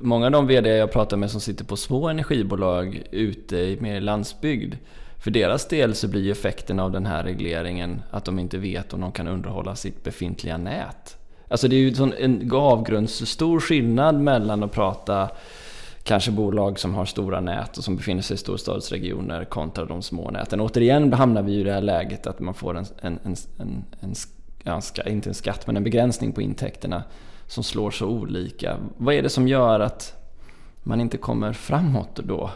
[0.00, 4.00] många av de VD jag pratar med som sitter på små energibolag ute i mer
[4.00, 4.74] landsbygd
[5.18, 9.00] för deras del så blir effekten av den här regleringen att de inte vet om
[9.00, 11.16] de kan underhålla sitt befintliga nät.
[11.48, 15.28] Alltså det är ju en avgrundsstor skillnad mellan att prata
[16.02, 20.30] kanske bolag som har stora nät och som befinner sig i storstadsregioner kontra de små
[20.30, 20.60] näten.
[20.60, 24.14] Återigen hamnar vi i det här läget att man får en, en, en, en, en
[24.64, 27.02] ja, inte en skatt, men en begränsning på intäkterna
[27.46, 28.76] som slår så olika.
[28.96, 30.14] Vad är det som gör att
[30.82, 32.50] man inte kommer framåt då?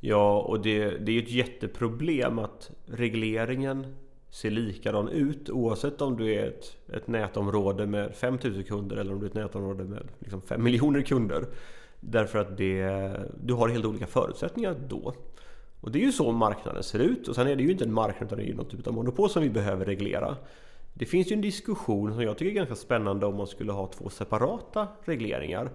[0.00, 3.86] Ja, och det, det är ju ett jätteproblem att regleringen
[4.30, 9.20] ser likadan ut oavsett om du är ett, ett nätområde med 5000 kunder eller om
[9.20, 11.46] du är ett nätområde med liksom 5 miljoner kunder.
[12.00, 15.14] Därför att det, du har helt olika förutsättningar då.
[15.80, 17.28] Och det är ju så marknaden ser ut.
[17.28, 18.94] Och sen är det ju inte en marknad utan det är ju något typ av
[18.94, 20.36] monopol som vi behöver reglera.
[20.94, 23.86] Det finns ju en diskussion som jag tycker är ganska spännande om man skulle ha
[23.86, 25.70] två separata regleringar.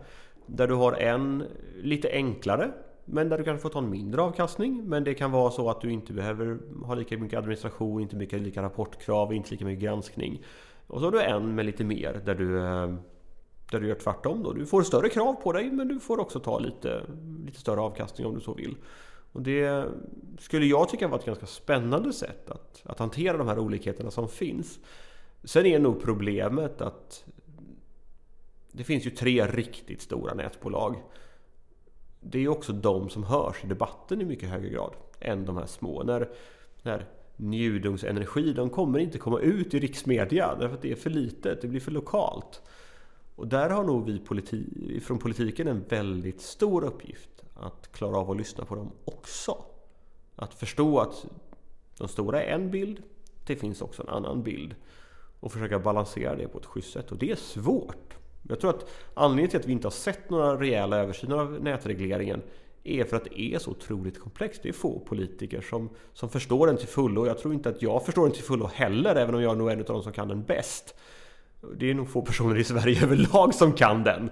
[0.45, 1.43] Där du har en
[1.81, 2.71] lite enklare
[3.05, 4.83] men där du kanske får ta en mindre avkastning.
[4.85, 8.41] Men det kan vara så att du inte behöver ha lika mycket administration, inte mycket
[8.41, 10.43] lika rapportkrav, inte lika mycket granskning.
[10.87, 12.95] Och så har du en med lite mer där du, eh,
[13.73, 14.43] där du gör tvärtom.
[14.43, 14.53] Då.
[14.53, 17.01] Du får större krav på dig men du får också ta lite,
[17.45, 18.75] lite större avkastning om du så vill.
[19.31, 19.85] Och det
[20.39, 24.29] skulle jag tycka var ett ganska spännande sätt att, att hantera de här olikheterna som
[24.29, 24.79] finns.
[25.43, 27.25] Sen är nog problemet att
[28.71, 30.95] det finns ju tre riktigt stora nätbolag
[32.23, 35.65] det är också de som hörs i debatten i mycket högre grad än de här
[35.65, 36.03] små.
[36.03, 36.29] När,
[36.81, 37.05] när
[37.37, 41.61] Njudungs Energi, de kommer inte komma ut i riksmedia därför att det är för litet,
[41.61, 42.61] det blir för lokalt.
[43.35, 48.31] Och där har nog vi politi från politiken en väldigt stor uppgift att klara av
[48.31, 49.65] att lyssna på dem också.
[50.35, 51.25] Att förstå att
[51.97, 53.03] de stora är en bild,
[53.45, 54.75] det finns också en annan bild.
[55.39, 57.11] Och försöka balansera det på ett schysst sätt.
[57.11, 58.13] Och det är svårt.
[58.49, 62.41] Jag tror att anledningen till att vi inte har sett några rejäla översyner av nätregleringen
[62.83, 64.63] är för att det är så otroligt komplext.
[64.63, 67.25] Det är få politiker som, som förstår den till fullo.
[67.27, 69.71] Jag tror inte att jag förstår den till fullo heller, även om jag är nog
[69.71, 70.95] en av de som kan den bäst.
[71.77, 74.29] Det är nog få personer i Sverige överlag som kan den.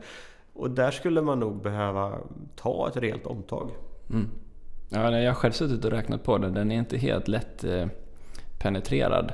[0.53, 2.17] Och där skulle man nog behöva
[2.55, 3.71] ta ett rejält omtag.
[4.09, 4.29] Mm.
[4.89, 6.53] Ja, jag har själv suttit och räknat på den.
[6.53, 7.87] Den är inte helt lätt eh,
[8.59, 9.33] penetrerad.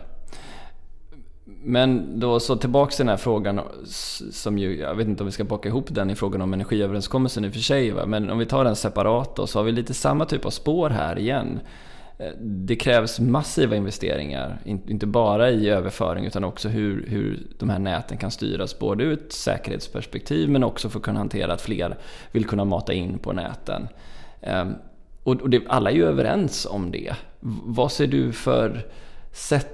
[1.63, 3.61] Men då så tillbaks till den här frågan
[4.31, 7.45] som ju, jag vet inte om vi ska baka ihop den i frågan om energiöverenskommelsen
[7.45, 7.91] i och för sig.
[7.91, 8.05] Va?
[8.05, 10.89] Men om vi tar den separat då så har vi lite samma typ av spår
[10.89, 11.59] här igen.
[12.17, 17.79] Eh, det krävs massiva investeringar, inte bara i överföring utan också hur, hur de här
[17.79, 21.97] näten kan styras både ur ett säkerhetsperspektiv men också för att kunna hantera att fler
[22.31, 23.87] vill kunna mata in på näten.
[24.41, 24.73] Ehm,
[25.23, 27.15] och det, alla är ju överens om det.
[27.65, 28.85] Vad ser du för
[29.31, 29.73] sätt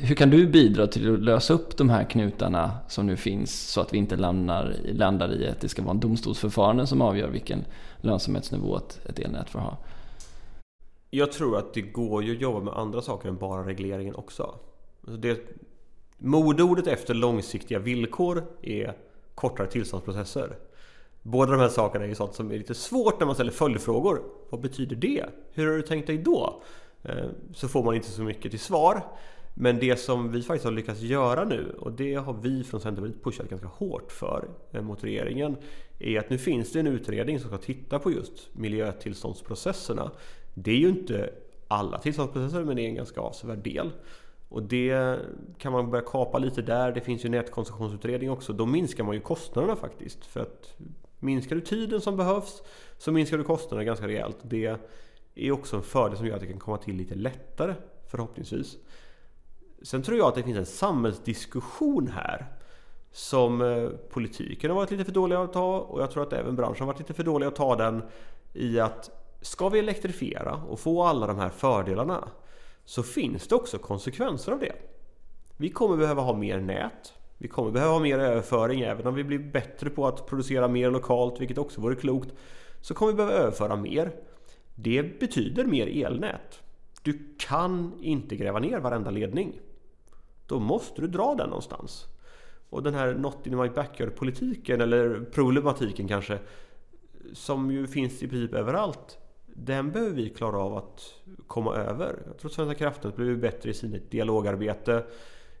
[0.00, 3.80] hur kan du bidra till att lösa upp de här knutarna som nu finns så
[3.80, 7.64] att vi inte landar, landar i att det ska vara en domstolsförfarande som avgör vilken
[8.00, 9.76] lönsamhetsnivå ett, ett elnät får ha?
[11.10, 14.54] Jag tror att det går ju att jobba med andra saker än bara regleringen också.
[15.00, 15.40] Alltså det,
[16.18, 18.96] modordet efter långsiktiga villkor är
[19.34, 20.56] kortare tillståndsprocesser.
[21.22, 24.22] Båda de här sakerna är ju sånt som är lite svårt när man ställer följdfrågor.
[24.50, 25.24] Vad betyder det?
[25.52, 26.62] Hur har du tänkt dig då?
[27.02, 29.02] Eh, så får man inte så mycket till svar.
[29.54, 33.24] Men det som vi faktiskt har lyckats göra nu och det har vi från Centerpartiet
[33.24, 35.56] pushat ganska hårt för eh, mot regeringen
[35.98, 40.10] är att nu finns det en utredning som ska titta på just miljötillståndsprocesserna.
[40.62, 41.30] Det är ju inte
[41.68, 43.90] alla tillståndsprocesser men det är en ganska avsevärd del.
[44.48, 45.18] Och det
[45.58, 46.92] kan man börja kapa lite där.
[46.92, 48.52] Det finns ju nätkoncessionsutredning också.
[48.52, 50.24] Då minskar man ju kostnaderna faktiskt.
[50.24, 50.74] För att
[51.18, 52.62] minskar du tiden som behövs
[52.98, 54.36] så minskar du kostnaderna ganska rejält.
[54.42, 54.78] Det
[55.34, 57.74] är också en fördel som gör att det kan komma till lite lättare
[58.06, 58.76] förhoppningsvis.
[59.82, 62.46] Sen tror jag att det finns en samhällsdiskussion här
[63.12, 66.56] som eh, politiken har varit lite för dåliga att ta och jag tror att även
[66.56, 68.02] branschen har varit lite för dåliga att ta den
[68.52, 72.28] i att ska vi elektrifiera och få alla de här fördelarna
[72.84, 74.72] så finns det också konsekvenser av det.
[75.56, 77.12] Vi kommer behöva ha mer nät.
[77.38, 80.90] Vi kommer behöva ha mer överföring även om vi blir bättre på att producera mer
[80.90, 82.34] lokalt, vilket också vore klokt.
[82.80, 84.12] Så kommer vi behöva överföra mer.
[84.74, 86.62] Det betyder mer elnät.
[87.02, 89.60] Du kan inte gräva ner varenda ledning.
[90.46, 92.06] då måste du dra den någonstans.
[92.70, 96.38] Och den här not in my backyard politiken eller problematiken kanske
[97.32, 99.18] som ju finns i princip överallt.
[99.64, 101.14] Den behöver vi klara av att
[101.46, 102.22] komma över.
[102.26, 105.04] Jag tror att Svenska kraftnät blir bättre i sitt dialogarbete.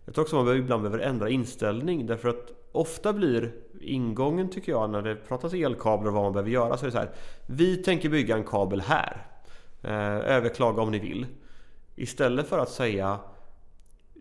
[0.04, 4.72] Jag tror också att man ibland behöver ändra inställning därför att ofta blir ingången tycker
[4.72, 7.10] jag när det pratas elkablar och vad man behöver göra så är det så här.
[7.46, 9.26] Vi tänker bygga en kabel här.
[9.82, 11.26] Eh, överklaga om ni vill.
[11.96, 13.18] Istället för att säga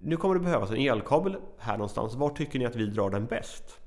[0.01, 2.15] nu kommer det behövas en elkabel här någonstans.
[2.15, 3.79] Var tycker ni att vi drar den bäst?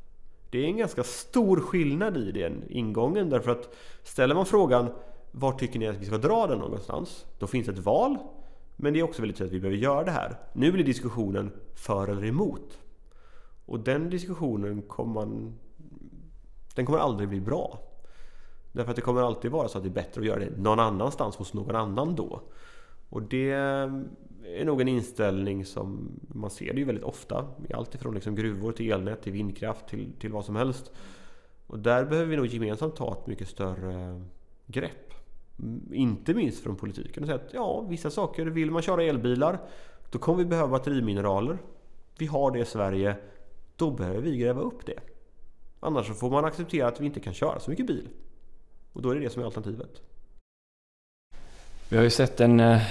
[0.51, 4.91] Det är en ganska stor skillnad i den ingången därför att ställer man frågan
[5.33, 7.27] var tycker ni att vi ska dra den någonstans?
[7.39, 8.19] Då finns ett val
[8.83, 10.39] men det är också väldigt tydligt att vi behöver göra det här.
[10.53, 12.79] Nu blir diskussionen för eller emot.
[13.67, 15.59] Och den diskussionen kommer man,
[16.75, 17.79] den kommer aldrig bli bra.
[18.73, 20.81] Därför att det kommer alltid vara så att det är bättre att göra det någon
[20.81, 22.41] annanstans hos någon annan då.
[23.09, 27.47] Och det är nog en inställning som man ser det ju väldigt ofta.
[27.69, 30.93] I allt ifrån liksom gruvor till elnät till vindkraft till, till vad som helst.
[31.67, 34.25] Och där behöver vi nog gemensamt ta ett mycket större
[34.67, 35.10] grepp.
[35.93, 37.23] Inte minst från politiken.
[37.23, 39.59] Och säga att ja, vissa saker, vill man köra elbilar
[40.11, 41.59] då kommer vi behöva batterimineraler.
[42.19, 43.17] Vi har det i Sverige.
[43.77, 44.99] Då behöver vi gräva upp det.
[45.81, 48.09] Annars så får man acceptera att vi inte kan köra så mycket bil.
[48.93, 50.03] Och då är det det som är alternativet.
[51.89, 52.83] Vi har ju sett en, eh,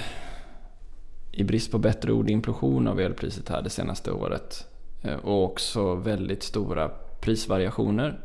[1.32, 4.66] i brist på bättre ord, implosion av elpriset här det senaste året.
[5.02, 6.88] Eh, och också väldigt stora
[7.20, 8.20] prisvariationer.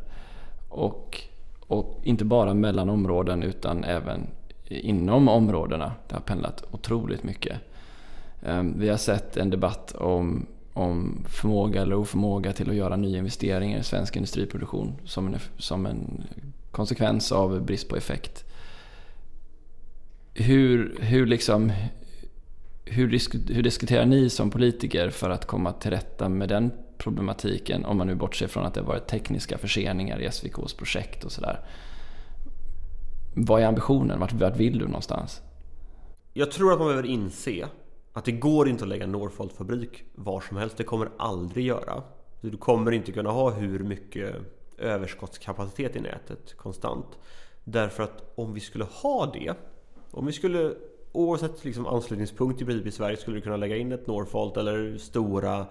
[0.70, 1.22] Och,
[1.68, 4.28] och inte bara mellan områden utan även
[4.68, 5.94] inom områdena.
[6.08, 7.60] Det har pendlat otroligt mycket.
[8.42, 13.80] Ehm, vi har sett en debatt om, om förmåga eller oförmåga till att göra nyinvesteringar
[13.80, 16.24] i svensk industriproduktion som en, som en
[16.72, 18.46] konsekvens av brist på effekt
[20.36, 21.72] hur, hur, liksom,
[22.86, 23.08] hur,
[23.54, 27.86] hur diskuterar ni som politiker för att komma till rätta med den problematiken?
[27.86, 31.60] Om man nu bortser från att det varit tekniska förseningar i SVKs projekt och sådär.
[33.36, 34.20] Vad är ambitionen?
[34.20, 35.42] Vart, vart vill du någonstans?
[36.34, 37.68] Jag tror att man behöver inse
[38.14, 40.78] att det går inte att lägga Northvolt-fabrik var som helst.
[40.78, 42.04] Det kommer aldrig göra.
[42.42, 44.36] Du kommer inte kunna ha hur mycket
[44.78, 47.08] överskottskapacitet i nätet konstant.
[47.64, 49.56] Därför att om vi skulle ha det
[50.12, 50.74] om vi skulle
[51.12, 55.66] oavsett liksom anslutningspunkt i princip i Sverige skulle kunna lägga in ett Northvolt eller stora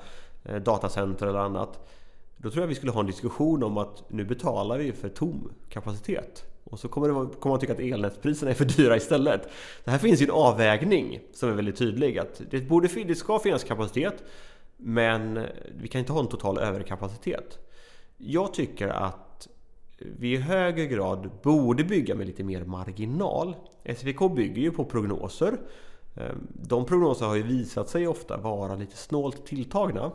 [0.44, 1.88] Eh, datacenter eller annat.
[2.36, 5.52] Då tror jag vi skulle ha en diskussion om att nu betalar vi för tom
[5.68, 6.44] kapacitet.
[6.64, 9.48] Och så kommer, det, kommer man tycka att elnätspriserna är för dyra istället.
[9.84, 12.18] Det här finns ju en avvägning som är väldigt tydlig.
[12.18, 14.24] Att det, borde, det ska finnas kapacitet
[14.76, 15.46] men
[15.80, 17.58] vi kan inte ha en total överkapacitet.
[18.16, 19.48] Jag tycker att
[19.98, 23.56] vi i högre grad borde bygga med lite mer marginal.
[23.96, 25.58] SVK bygger ju på prognoser.
[26.16, 30.12] Ehm, de prognoser har ju visat sig ofta vara lite snålt tilltagna.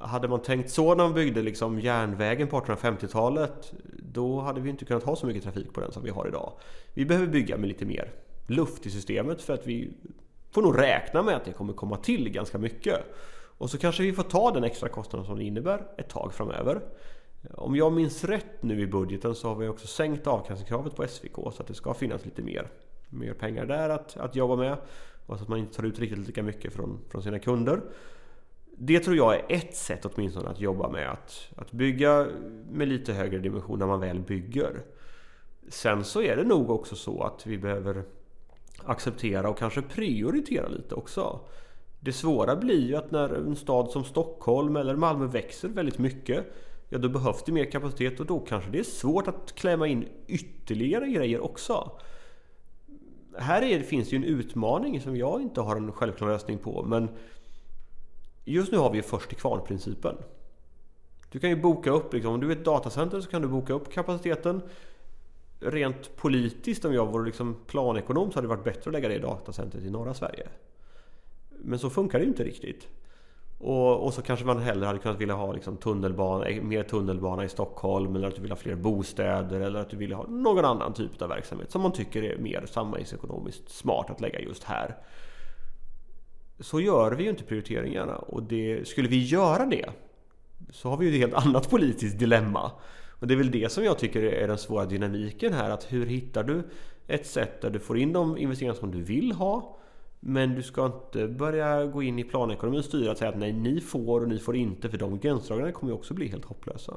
[0.00, 3.72] Hade man tänkt så när man byggde liksom järnvägen på 1850-talet
[4.14, 6.52] då hade vi inte kunnat ha så mycket trafik på den som vi har idag.
[6.94, 8.12] Vi behöver bygga med lite mer
[8.46, 9.96] luft i systemet för att vi
[10.50, 13.00] får nog räkna med att det kommer komma till ganska mycket.
[13.58, 16.80] Och så kanske vi får ta den extra kostnaden som det innebär ett tag framöver.
[17.54, 21.34] Om jag minns rätt nu i budgeten så har vi också sänkt avkastningskravet på SVK
[21.34, 22.70] så att det ska finnas lite mer,
[23.14, 24.76] mer pengar där att, att jobba med.
[25.26, 27.80] Och att man inte tar ut riktigt lika mycket från, från sina kunder.
[28.76, 31.10] Det tror jag är ett sätt åtminstone att jobba med.
[31.10, 32.26] Att, att bygga
[32.70, 34.82] med lite högre dimension när man väl bygger.
[35.68, 38.04] Sen så är det nog också så att vi behöver
[38.84, 41.40] acceptera och kanske prioritera lite också.
[42.00, 46.46] Det svåra blir ju att när en stad som Stockholm eller Malmö växer väldigt mycket
[46.88, 50.08] ja då behövs det mer kapacitet och då kanske det är svårt att klämma in
[50.26, 51.90] ytterligare grejer också.
[53.38, 57.08] Här är, finns ju en utmaning som jag inte har en självklar lösning på men
[58.44, 60.16] just nu har vi först till kvarn-principen.
[61.30, 63.72] Du kan ju boka upp, liksom, om du är ett datacenter så kan du boka
[63.72, 64.62] upp kapaciteten.
[65.60, 69.18] Rent politiskt, om jag vore liksom planekonom så hade det varit bättre att lägga det
[69.18, 70.48] datacentret i norra Sverige.
[71.50, 72.88] Men så funkar det ju inte riktigt.
[73.64, 77.44] Och, och, så kanske man hellre hade kunnat vilja ha liksom tunnelbana, eh, mer tunnelbana
[77.44, 80.64] i Stockholm eller att du vill ha fler bostäder eller att du vill ha någon
[80.64, 84.96] annan typ av verksamhet som man tycker är mer samhällsekonomiskt smart att lägga just här.
[86.60, 89.90] Så gör vi ju inte prioriteringarna och det, skulle vi göra det
[90.70, 92.70] så har vi ju ett helt annat politiskt dilemma.
[93.20, 95.70] Och det är väl det som jag tycker är den svåra dynamiken här.
[95.70, 96.62] Att hur hittar du
[97.06, 99.78] ett sätt där du får in de investeringar som du vill ha
[100.26, 103.52] men du ska inte börja gå in i planekonomi och styra och säga att nej,
[103.52, 104.88] ni får och ni får inte.
[104.88, 106.92] För de gränsdragningarna kommer ju också bli helt hopplösa.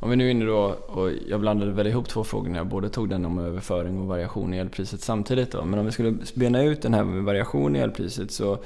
[0.00, 2.66] Om vi nu är inne då, och jag blandade väl ihop två frågor när jag
[2.66, 5.64] både tog den om överföring och variation i elpriset samtidigt då.
[5.64, 8.58] Men om vi skulle bena ut den här med variation i elpriset så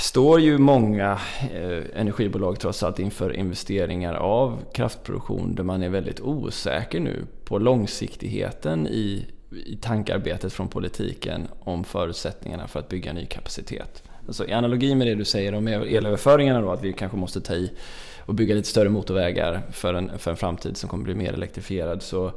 [0.00, 1.18] står ju många
[1.52, 7.58] eh, energibolag trots allt inför investeringar av kraftproduktion där man är väldigt osäker nu på
[7.58, 14.02] långsiktigheten i, i tankarbetet från politiken om förutsättningarna för att bygga ny kapacitet.
[14.26, 17.54] Alltså I analogi med det du säger om elöverföringarna då, att vi kanske måste ta
[17.54, 17.72] i
[18.20, 22.02] och bygga lite större motorvägar för en, för en framtid som kommer bli mer elektrifierad
[22.02, 22.32] så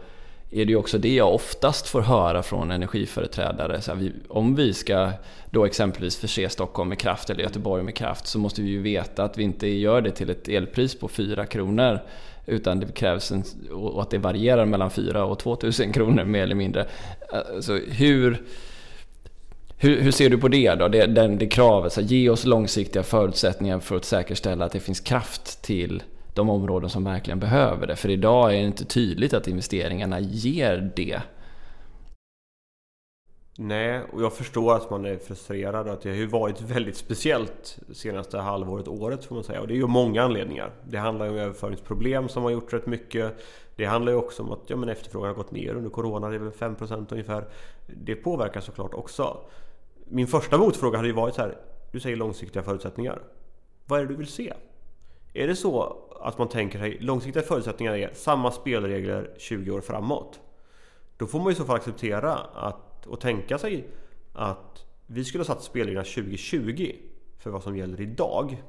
[0.51, 3.81] är det ju också det jag oftast får höra från energiföreträdare.
[3.81, 5.11] Så vi, om vi ska
[5.49, 9.23] då exempelvis förse Stockholm med kraft eller Göteborg med kraft så måste vi ju veta
[9.23, 11.99] att vi inte gör det till ett elpris på 4 kronor
[12.51, 16.55] utan det krävs en, och att det varierar mellan 4 och 2000 kronor mer eller
[16.55, 16.87] mindre.
[17.55, 18.41] Alltså hur,
[19.77, 20.87] hur, hur ser du på det då?
[20.87, 24.99] Det, det, det kravet, så ge oss långsiktiga förutsättningar för att säkerställa att det finns
[24.99, 27.95] kraft till de områden som verkligen behöver det.
[27.95, 31.21] För idag är det inte tydligt att investeringarna ger det.
[33.57, 35.87] Nej, och jag förstår att man är frustrerad.
[35.87, 39.61] Att det har ju varit väldigt speciellt senaste halvåret, året får man säga.
[39.61, 40.71] Och det är ju många anledningar.
[40.83, 43.33] Det handlar ju om överföringsproblem som har gjort rätt mycket.
[43.75, 46.29] Det handlar ju också om att ja, men efterfrågan har gått ner under Corona.
[46.29, 47.45] Det är väl 5% ungefär.
[47.87, 49.37] Det påverkar såklart också.
[50.05, 51.57] Min första motfråga hade ju varit så här.
[51.91, 53.21] Du säger långsiktiga förutsättningar.
[53.85, 54.53] Vad är det du vill se?
[55.33, 60.39] Är det så att man tänker sig långsiktiga förutsättningar är samma spelregler 20 år framåt?
[61.17, 63.87] Då får man i så fall acceptera att, och tänka sig
[64.33, 66.91] att vi skulle ha satt spelreglerna 2020
[67.39, 68.63] för vad som gäller idag.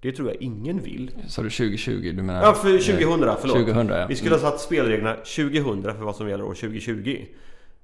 [0.00, 1.10] Det tror jag ingen vill.
[1.28, 2.12] Sa du 2020?
[2.16, 2.42] Du menar?
[2.42, 3.56] Ja, för 2000, förlåt.
[3.56, 4.06] 2000, ja.
[4.06, 7.24] Vi skulle ha satt spelreglerna 2000 för vad som gäller år 2020.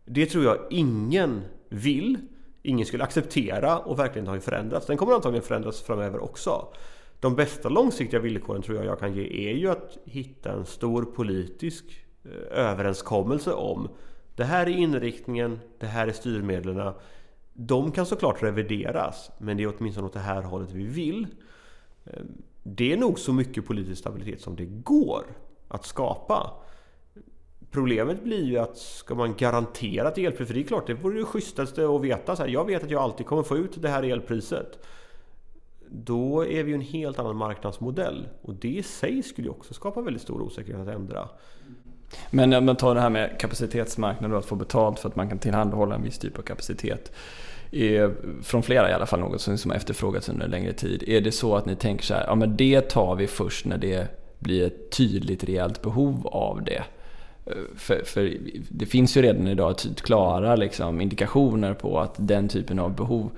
[0.05, 2.19] Det tror jag ingen vill.
[2.63, 4.87] Ingen skulle acceptera och verkligen har ju förändrats.
[4.87, 6.69] Den kommer antagligen förändras framöver också.
[7.21, 11.05] De bästa långsiktiga villkoren tror jag jag kan ge är ju att hitta en stor
[11.05, 11.85] politisk
[12.25, 13.89] eh, överenskommelse om
[14.37, 16.93] det här är inriktningen, det här är styrmedlen.
[17.53, 21.27] De kan såklart revideras, men det är åtminstone åt det här hållet vi vill.
[22.05, 25.25] Ehm, det är nog så mycket politisk stabilitet som det går
[25.69, 26.53] att skapa.
[27.71, 31.19] Problemet blir ju att ska man garantera ett elpris, för det är klart det vore
[31.19, 33.89] det schysstaste att veta så här, jag vet att jag alltid kommer få ut det
[33.89, 34.79] här elpriset.
[35.91, 39.75] Då är vi ju en helt annan marknadsmodell och det i sig skulle ju också
[39.75, 41.29] skapa väldigt stor osäkerhet att ändra.
[42.31, 45.29] Men om man tar det här med kapacitetsmarknaden och att få betalt för att man
[45.29, 47.13] kan tillhandahålla en viss typ av kapacitet.
[47.71, 51.05] Är, från flera i alla fall, något som liksom har efterfrågats under en längre tid.
[51.07, 53.79] Är det så att ni tänker så här, ja men det tar vi först när
[53.79, 54.07] det
[54.39, 56.83] blir ett tydligt rejält behov av det?
[57.77, 58.37] För, för,
[58.69, 63.31] det finns ju redan idag klara liksom, indikationer på att den typen av behov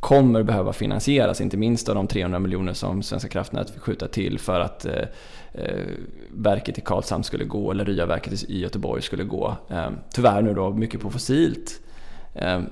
[0.00, 4.38] kommer behöva finansieras, inte minst av de 300 miljoner som Svenska kraftnät vill skjuta till
[4.38, 5.04] för att eh,
[5.52, 5.84] Eh,
[6.30, 9.56] verket i Karlshamn skulle gå, eller Ryaverket i Göteborg skulle gå.
[9.68, 11.80] Ehm, tyvärr nu då mycket på fossilt.
[12.34, 12.66] Ehm,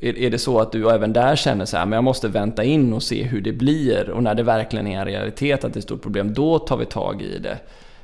[0.00, 2.64] är, är det så att du även där känner så här, men jag måste vänta
[2.64, 5.76] in och se hur det blir och när det verkligen är en realitet att det
[5.76, 7.58] är ett stort problem, då tar vi tag i det?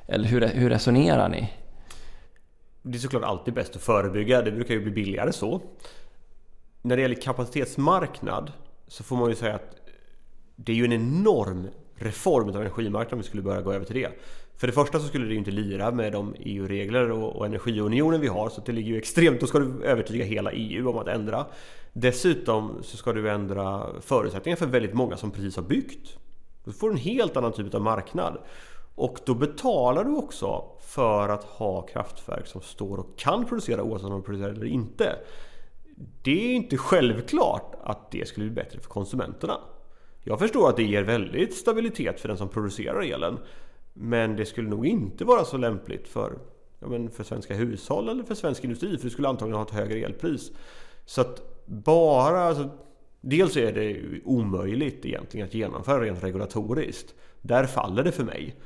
[0.07, 1.52] Eller hur, hur resonerar ni?
[2.82, 5.61] Det är såklart alltid bäst att förebygga, det brukar ju bli billigare så
[6.82, 8.52] när det gäller kapacitetsmarknad
[8.88, 9.76] så får man ju säga att
[10.57, 13.97] det är ju en enorm reform av energimarknaden om vi skulle börja gå över till
[13.97, 14.11] det.
[14.57, 18.20] För det första så skulle det ju inte lira med de EU-regler och, och energiunionen
[18.20, 21.09] vi har så det ligger ju extremt, då ska du övertyga hela EU om att
[21.09, 21.47] ändra.
[21.92, 26.18] Dessutom så ska du ändra förutsättningar för väldigt många som precis har byggt.
[26.64, 28.38] Då får du en helt annan typ av marknad.
[28.95, 34.07] Och då betalar du också för att ha kraftverk som står och kan producera oavsett
[34.07, 35.16] om de producerar eller inte
[36.22, 39.61] det är inte självklart att det skulle bli bättre för konsumenterna.
[40.27, 43.39] Jag förstår att det ger väldigt stabilitet för den som producerar elen.
[43.93, 46.39] Men det skulle nog inte vara så lämpligt för,
[46.79, 48.99] ja men för svenska hushåll eller för svensk industri.
[48.99, 50.53] För det skulle antagligen ha ett högre elpris.
[51.05, 52.41] Så att bara...
[52.41, 52.70] Alltså,
[53.20, 57.14] dels är det omöjligt egentligen att genomföra rent regulatoriskt.
[57.41, 58.57] Där faller det för mig.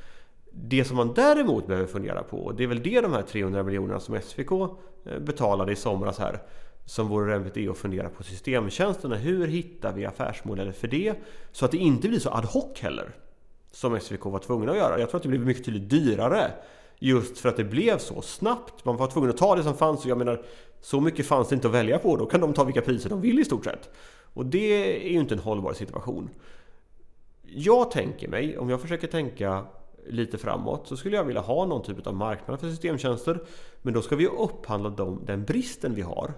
[0.52, 3.62] Det som man däremot behöver fundera på, och det är väl det de här 300
[3.62, 6.38] miljonerna som SVK eh, betalade i somras här
[6.88, 9.16] som vore rimligt är att fundera på systemtjänsterna.
[9.16, 11.14] Hur hittar vi affärsmodeller för det?
[11.52, 13.14] Så att det inte blir så ad hoc heller.
[13.72, 15.00] Som SVK var tvungna att göra.
[15.00, 16.50] Jag tror att det blev mycket tydligt dyrare.
[16.98, 18.84] Just för att det blev så snabbt.
[18.84, 20.04] Man var tvungen att ta det som fanns.
[20.04, 20.42] Och jag menar,
[20.80, 22.16] så mycket fanns det inte att välja på.
[22.16, 23.90] Då kan de ta vilka priser de vill i stort sett.
[24.34, 26.30] Och det är ju inte en hållbar situation.
[27.42, 29.64] Jag tänker mig, om jag försöker tänka
[30.06, 33.40] lite framåt så skulle jag vilja ha någon typ av marknad för systemtjänster.
[33.82, 36.34] Men då ska vi upphandla dem, den bristen vi har.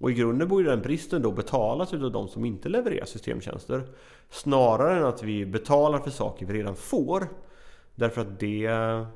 [0.00, 3.82] Och i grunden borde den bristen då betalas av de som inte levererar systemtjänster.
[4.30, 7.28] Snarare än att vi betalar för saker vi redan får.
[7.94, 9.06] Därför att det eh,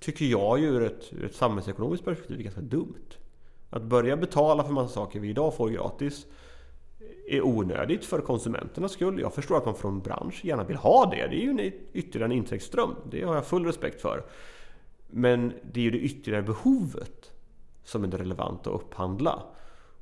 [0.00, 3.16] tycker jag ju ur ett, ur ett samhällsekonomiskt perspektiv är ganska dumt.
[3.70, 6.26] Att börja betala för massa saker vi idag får gratis
[7.28, 9.20] är onödigt för konsumenternas skull.
[9.20, 11.26] Jag förstår att man från bransch gärna vill ha det.
[11.26, 12.94] Det är ju en ytterligare en intäktsström.
[13.10, 14.24] Det har jag full respekt för.
[15.10, 17.33] Men det är ju det ytterligare behovet
[17.84, 19.42] som är relevant relevanta att upphandla.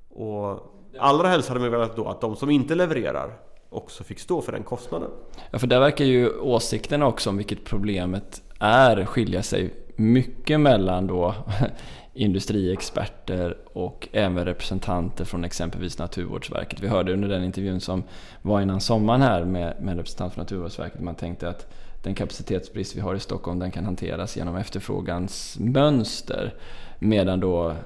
[0.08, 3.38] Och allra helst hade man velat då att de som inte levererar
[3.70, 5.10] också fick stå för den kostnaden.
[5.50, 11.06] Ja, för där verkar ju åsikterna också om vilket problemet är skilja sig mycket mellan
[11.06, 11.34] då
[12.14, 16.80] industriexperter och även representanter från exempelvis Naturvårdsverket.
[16.80, 18.02] Vi hörde under den intervjun som
[18.42, 21.66] var innan sommaren här med, med representant från Naturvårdsverket, man tänkte att
[22.02, 26.54] den kapacitetsbrist vi har i Stockholm den kan hanteras genom efterfrågans mönster.
[26.98, 27.76] Medan då eh,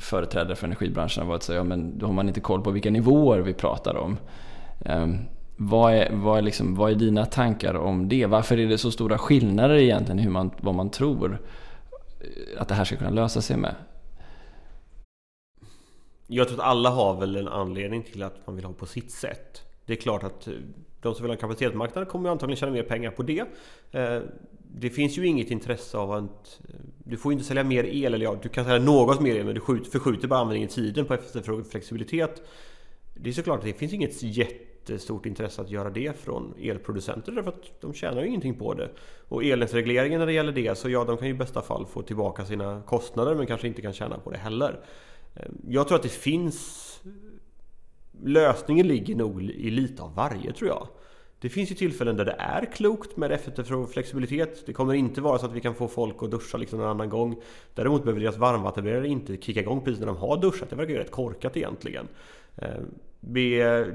[0.00, 2.90] företrädare för energibranschen har varit så ja men då har man inte koll på vilka
[2.90, 4.18] nivåer vi pratar om.
[4.84, 5.18] Ehm,
[5.56, 8.26] vad är, vad, är liksom, vad är dina tankar om det?
[8.26, 11.38] Varför är det så stora skillnader egentligen hur man, vad man tror
[12.20, 13.74] eh, att det här ska kunna lösa sig med?
[16.26, 19.10] Jag tror att alla har väl en anledning till att man vill ha på sitt
[19.10, 19.69] sätt.
[19.90, 20.54] Det är klart att eh,
[21.00, 23.44] de som vill ha en kapacitetsmarknad kommer antagligen tjäna mer pengar på det.
[23.90, 24.20] Eh,
[24.74, 26.60] det finns ju inget intresse av att...
[26.68, 26.74] Eh,
[27.04, 29.44] du får ju inte sälja mer el, eller ja, du kan sälja något mer el
[29.44, 32.42] men du förskjuter bara användningen i tiden på efterfrågan flexibilitet.
[33.14, 37.50] Det är såklart att det finns inget jättestort intresse att göra det från elproducenter därför
[37.50, 38.90] att de tjänar ju ingenting på det.
[39.28, 42.02] Och elnätsregleringen när det gäller det, så ja, de kan ju i bästa fall få
[42.02, 44.80] tillbaka sina kostnader men kanske inte kan tjäna på det heller.
[45.68, 46.89] Jag tror att det finns
[48.24, 50.88] lösningen ligger nog i lite av varje tror jag.
[51.40, 53.40] Det finns ju tillfällen där det är klokt med
[53.92, 54.66] flexibilitet.
[54.66, 57.08] Det kommer inte vara så att vi kan få folk att duscha liksom en annan
[57.08, 57.36] gång.
[57.74, 60.70] Däremot behöver deras varmvattenberedare inte kicka igång precis när de har duschat.
[60.70, 62.08] Det verkar ju rätt korkat egentligen.
[62.56, 62.80] Eh,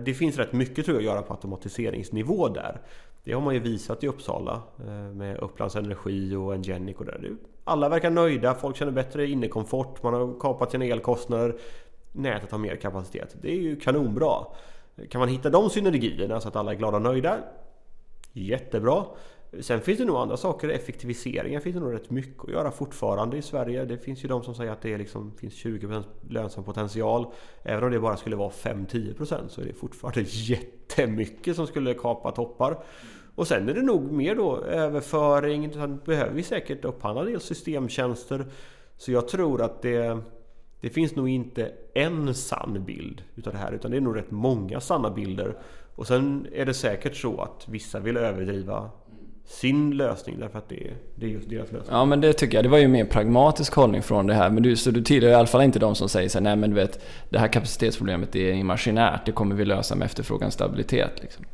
[0.05, 2.81] det finns rätt mycket tror jag att göra på automatiseringsnivå där.
[3.23, 7.31] Det har man ju visat i Uppsala eh, med Upplands Energi och Engenic och där.
[7.63, 11.55] Alla verkar nöjda, folk känner bättre innekomfort, man har kapat sina elkostnader
[12.15, 13.35] nätet har mer kapacitet.
[13.41, 14.45] Det är ju kanonbra.
[15.09, 17.37] Kan man hitta de synergierna så att alla är glada och nöjda?
[18.33, 19.05] Jättebra.
[19.59, 23.37] Sen finns det nog andra saker, effektiviseringar finns det nog rätt mycket att göra fortfarande
[23.37, 23.85] i Sverige.
[23.85, 27.27] Det finns ju de som säger att det liksom finns 20% lönsam potential.
[27.63, 32.31] Även om det bara skulle vara 5-10% så är det fortfarande jättemycket som skulle kapa
[32.31, 32.83] toppar.
[33.35, 38.45] Och sen är det nog mer då överföring, sen behöver vi säkert upphandla del systemtjänster.
[38.97, 40.21] Så jag tror att det
[40.85, 44.31] det finns nog inte en sann bild utav det här utan det är nog rätt
[44.31, 45.57] många sanna bilder.
[45.95, 48.89] Och sen är det säkert så att vissa vill överdriva
[49.45, 51.95] sin lösning därför att det är, det är just deras lösning.
[51.95, 52.65] Ja men det tycker jag.
[52.65, 54.49] Det var ju mer pragmatisk hållning från det här.
[54.49, 56.55] Men du, så du tillhör i alla fall inte de som säger så här, nej
[56.55, 59.25] men du vet det här kapacitetsproblemet är imaginärt.
[59.25, 61.21] Det kommer vi lösa med efterfrågan stabilitet.
[61.21, 61.45] Liksom.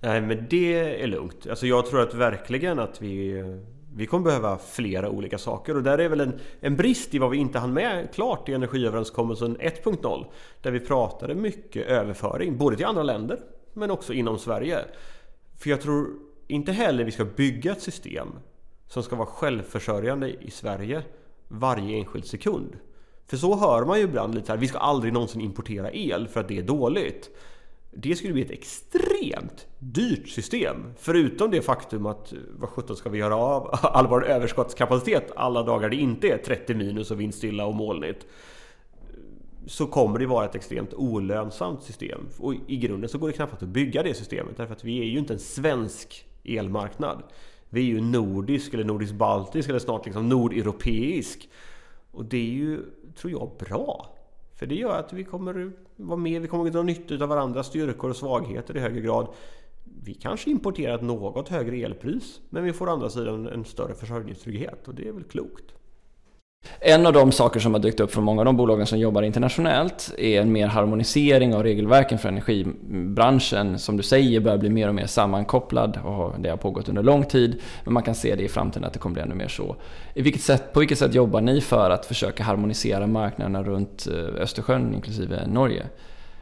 [0.00, 1.46] Nej men det är lugnt.
[1.50, 3.44] Alltså jag tror att verkligen att vi
[3.96, 7.30] vi kommer behöva flera olika saker och där är väl en, en brist i vad
[7.30, 10.24] vi inte hann med klart i energiöverenskommelsen 1.0
[10.62, 13.38] där vi pratade mycket överföring, både till andra länder
[13.72, 14.78] men också inom Sverige.
[15.58, 16.08] För jag tror
[16.46, 18.28] inte heller vi ska bygga ett system
[18.88, 21.02] som ska vara självförsörjande i Sverige
[21.48, 22.76] varje enskild sekund.
[23.26, 26.40] För så hör man ju ibland lite här, vi ska aldrig någonsin importera el för
[26.40, 27.30] att det är dåligt.
[27.96, 30.76] Det skulle bli ett extremt dyrt system.
[30.98, 35.62] Förutom det faktum att eh, vad sjutton ska vi göra av all vår överskottskapacitet alla
[35.62, 38.26] dagar det inte är 30 minus och vindstilla och molnigt.
[39.66, 42.20] Så kommer det vara ett extremt olönsamt system.
[42.38, 45.04] Och i grunden så går det knappast att bygga det systemet därför att vi är
[45.04, 47.22] ju inte en svensk elmarknad.
[47.68, 51.48] Vi är ju nordisk eller nordisk-baltisk eller snart liksom nordeuropeisk.
[52.10, 52.80] Och det är ju,
[53.16, 54.16] tror jag, bra.
[54.54, 57.66] För det gör att vi kommer vara med, vi kommer att dra nytta av varandras
[57.66, 59.28] styrkor och svagheter i högre grad.
[60.02, 63.94] Vi kanske importerar ett något högre elpris, men vi får å andra sidan en större
[63.94, 65.64] försörjningstrygghet och det är väl klokt.
[66.80, 69.22] En av de saker som har dykt upp från många av de bolagen som jobbar
[69.22, 73.78] internationellt är en mer harmonisering av regelverken för energibranschen.
[73.78, 77.24] Som du säger börjar bli mer och mer sammankopplad och det har pågått under lång
[77.24, 77.60] tid.
[77.84, 79.76] Men man kan se det i framtiden att det kommer bli ännu mer så.
[80.14, 84.42] I vilket sätt, på vilket sätt jobbar ni för att försöka harmonisera marknaderna runt eh,
[84.42, 85.82] Östersjön inklusive Norge?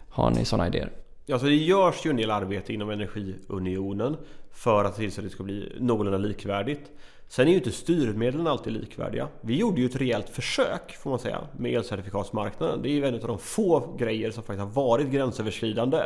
[0.08, 0.90] Har ni sådana idéer?
[1.32, 4.16] Alltså det görs ju en del arbete inom Energiunionen
[4.52, 6.90] för att se till så att det ska bli någorlunda likvärdigt.
[7.32, 9.28] Sen är ju inte styrmedlen alltid likvärdiga.
[9.40, 12.82] Vi gjorde ju ett rejält försök får man säga med elcertifikatsmarknaden.
[12.82, 16.02] Det är ju en av de få grejer som faktiskt har varit gränsöverskridande.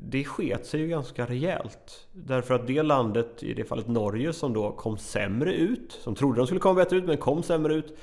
[0.00, 2.06] Det sket sig ju ganska rejält.
[2.12, 6.40] Därför att det landet, i det fallet Norge, som då kom sämre ut, som trodde
[6.40, 7.98] de skulle komma bättre ut men kom sämre ut.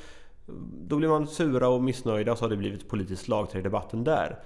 [0.88, 4.04] Då blev man sura och missnöjda och så har det blivit politiskt slagträ i debatten
[4.04, 4.40] där.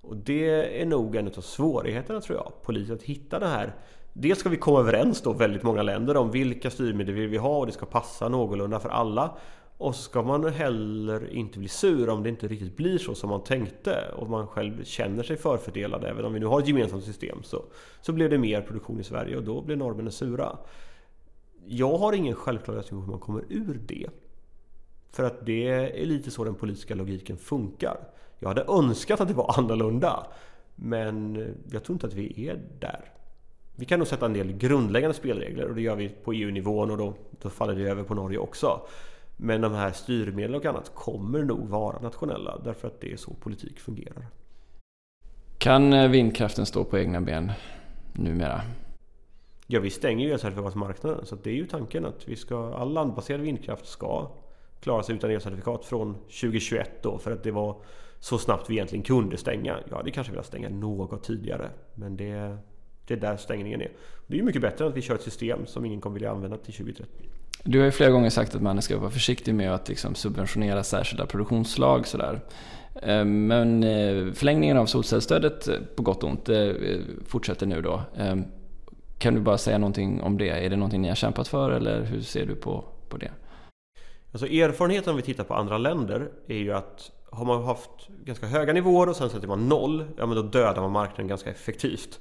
[0.00, 3.74] Och det är nog en av svårigheterna tror jag, politiskt att hitta det här
[4.12, 7.58] Dels ska vi komma överens då väldigt många länder om vilka styrmedel vi vill ha
[7.58, 9.36] och det ska passa någorlunda för alla.
[9.78, 13.30] Och så ska man heller inte bli sur om det inte riktigt blir så som
[13.30, 16.04] man tänkte och man själv känner sig förfördelad.
[16.04, 17.64] Även om vi nu har ett gemensamt system så,
[18.00, 20.58] så blev det mer produktion i Sverige och då blir norrmännen sura.
[21.66, 24.06] Jag har ingen självklar lösning på hur man kommer ur det.
[25.12, 27.98] För att det är lite så den politiska logiken funkar.
[28.40, 30.26] Jag hade önskat att det var annorlunda.
[30.74, 31.34] Men
[31.70, 33.12] jag tror inte att vi är där.
[33.76, 36.98] Vi kan nog sätta en del grundläggande spelregler och det gör vi på EU-nivån och
[36.98, 38.80] då, då faller det över på Norge också.
[39.36, 43.34] Men de här styrmedel och annat kommer nog vara nationella därför att det är så
[43.34, 44.26] politik fungerar.
[45.58, 47.52] Kan eh, vindkraften stå på egna ben
[48.12, 48.60] numera?
[49.66, 53.40] Ja, vi stänger ju elcertifikatsmarknaden så det är ju tanken att vi ska, all landbaserad
[53.40, 54.30] vindkraft ska
[54.80, 57.76] klara sig utan elcertifikat från 2021 då för att det var
[58.20, 59.78] så snabbt vi egentligen kunde stänga.
[59.90, 62.56] Ja, det kanske vill stänga något tidigare men det,
[63.06, 63.90] det är där stängningen är.
[64.26, 66.30] Det är ju mycket bättre än att vi kör ett system som ingen kommer vilja
[66.30, 67.28] använda till 2030.
[67.64, 70.82] Du har ju flera gånger sagt att man ska vara försiktig med att liksom subventionera
[70.82, 72.06] särskilda produktionsslag.
[72.06, 72.40] Sådär.
[73.02, 76.48] Eh, men eh, förlängningen av solcellsstödet, eh, på gott och ont,
[77.26, 78.02] fortsätter nu då.
[79.18, 80.48] Kan du bara säga någonting om det?
[80.48, 83.30] Är det någonting ni har kämpat för eller hur ser du på, på det?
[84.32, 87.90] Alltså erfarenheten om vi tittar på andra länder är ju att har man haft
[88.24, 91.50] ganska höga nivåer och sen sätter man noll, ja men då dödar man marknaden ganska
[91.50, 92.20] effektivt.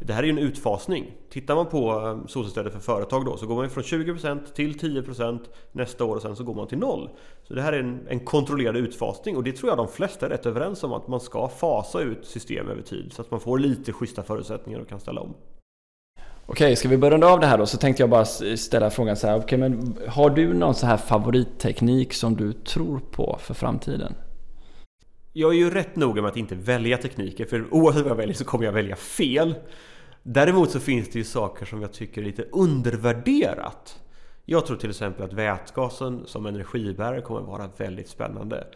[0.00, 1.12] Det här är ju en utfasning.
[1.30, 5.38] Tittar man på eh, solcellsstödet för företag då så går man från 20% till 10%
[5.72, 7.10] nästa år och sen så går man till noll.
[7.48, 10.30] Så det här är en, en kontrollerad utfasning och det tror jag de flesta är
[10.30, 13.58] rätt överens om att man ska fasa ut system över tid så att man får
[13.58, 15.34] lite schyssta förutsättningar och kan ställa om.
[16.46, 18.24] Okej, ska vi börja runda av det här då så tänkte jag bara
[18.56, 19.38] ställa frågan så här.
[19.38, 24.14] Okej, men har du någon så här favoritteknik som du tror på för framtiden?
[25.38, 28.34] Jag är ju rätt noga med att inte välja tekniker för oavsett vad jag väljer
[28.34, 29.54] så kommer jag välja fel.
[30.22, 34.00] Däremot så finns det ju saker som jag tycker är lite undervärderat.
[34.44, 38.66] Jag tror till exempel att vätgasen som energibärare kommer vara väldigt spännande.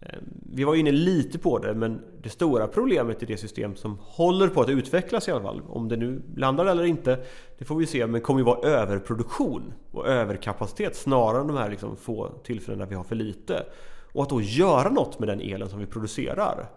[0.00, 3.98] Ehm, vi var inne lite på det men det stora problemet i det system som
[4.00, 7.18] håller på att utvecklas i alla fall, om det nu landar eller inte,
[7.58, 11.70] det får vi se, men kommer ju vara överproduktion och överkapacitet snarare än de här
[11.70, 13.64] liksom få tillfällena vi har för lite.
[14.12, 16.70] Och att då göra något med den elen som vi producerar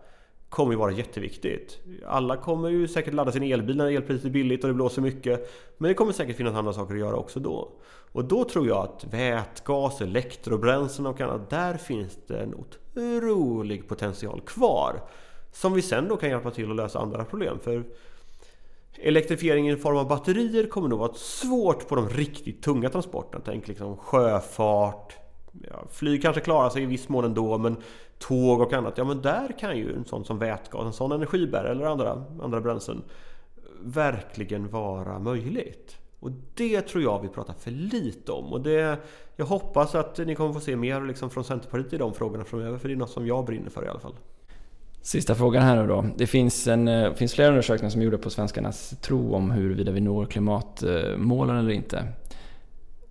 [0.49, 1.79] kommer ju vara jätteviktigt.
[2.05, 5.51] Alla kommer ju säkert ladda sin elbil när elpriset är billigt och det blåser mycket.
[5.77, 7.71] Men det kommer säkert finnas andra saker att göra också då.
[8.11, 14.41] Och då tror jag att vätgas, elektrobränslen och annat, där finns det en otrolig potential
[14.41, 15.01] kvar.
[15.51, 17.59] Som vi sen då kan hjälpa till att lösa andra problem.
[17.63, 17.83] För
[18.95, 23.43] Elektrifiering i form av batterier kommer nog vara svårt på de riktigt tunga transporterna.
[23.45, 25.17] Tänk liksom sjöfart,
[25.69, 27.77] ja, flyg kanske klarar sig i viss mån ändå men
[28.19, 31.71] tåg och annat, ja men där kan ju en sån som vätgas, en sån energibärare
[31.71, 33.03] eller andra, andra bränslen
[33.83, 35.97] verkligen vara möjligt.
[36.19, 38.53] Och det tror jag vi pratar för lite om.
[38.53, 38.97] Och det,
[39.35, 42.77] jag hoppas att ni kommer få se mer liksom från Centerpartiet i de frågorna framöver,
[42.77, 44.15] för det är något som jag brinner för i alla fall.
[45.01, 46.05] Sista frågan här nu då.
[46.17, 49.91] Det finns, en, eh, finns flera undersökningar som är gjorda på svenskarnas tro om huruvida
[49.91, 52.07] vi når klimatmålen eller inte.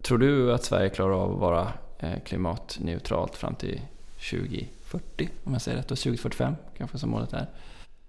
[0.02, 1.68] Tror du att Sverige klarar av att vara
[2.02, 3.80] Eh, klimatneutralt fram till
[4.30, 5.28] 2040?
[5.44, 7.46] Om jag säger rätt, och 2045 kanske som målet är.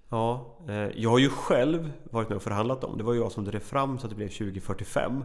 [0.09, 2.97] Ja, eh, jag har ju själv varit med och förhandlat om.
[2.97, 5.23] Det var jag som drev fram så att det blev 2045.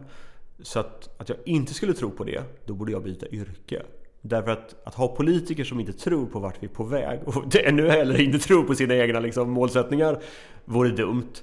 [0.61, 3.81] Så att, att jag inte skulle tro på det, då borde jag byta yrke.
[4.21, 7.55] Därför att, att ha politiker som inte tror på vart vi är på väg och
[7.55, 10.21] ännu heller inte tror på sina egna liksom, målsättningar
[10.65, 11.33] vore dumt.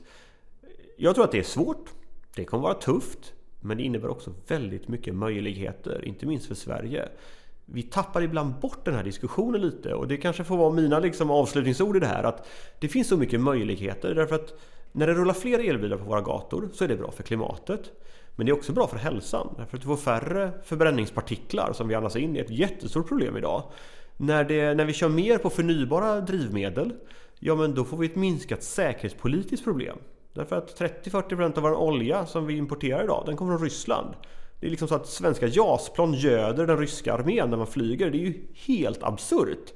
[0.96, 1.88] Jag tror att det är svårt.
[2.34, 3.32] Det kommer vara tufft.
[3.66, 7.08] Men det innebär också väldigt mycket möjligheter, inte minst för Sverige
[7.66, 11.30] vi tappar ibland bort den här diskussionen lite och det kanske får vara mina liksom
[11.30, 12.48] avslutningsord i det här att
[12.78, 14.54] det finns så mycket möjligheter därför att
[14.92, 17.80] när det rullar fler elbilar på våra gator så är det bra för klimatet.
[18.36, 21.94] Men det är också bra för hälsan därför att du får färre förbränningspartiklar som vi
[21.94, 22.32] andas in.
[22.32, 23.62] Det är ett jättestort problem idag.
[24.16, 26.92] När, det, när vi kör mer på förnybara drivmedel
[27.38, 29.98] ja men då får vi ett minskat säkerhetspolitiskt problem.
[30.36, 34.14] Därför att 30-40% av vår olja som vi importerar idag den kommer från Ryssland.
[34.60, 38.10] Det är liksom så att svenska JAS-plan göder den ryska armén när man flyger.
[38.10, 39.72] Det är ju helt absurt.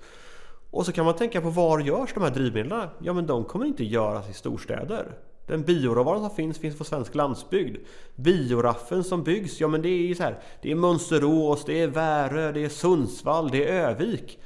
[0.71, 2.89] Och så kan man tänka på var görs de här drivmedlen?
[2.99, 5.17] Ja men de kommer inte göras i storstäder.
[5.47, 7.77] Den bioråvaran som finns, finns på svensk landsbygd.
[8.15, 10.39] Bioraffen som byggs, ja men det är ju så här.
[10.63, 14.39] Det är Mönsterås, det är Värö, det är Sundsvall, det är Övik.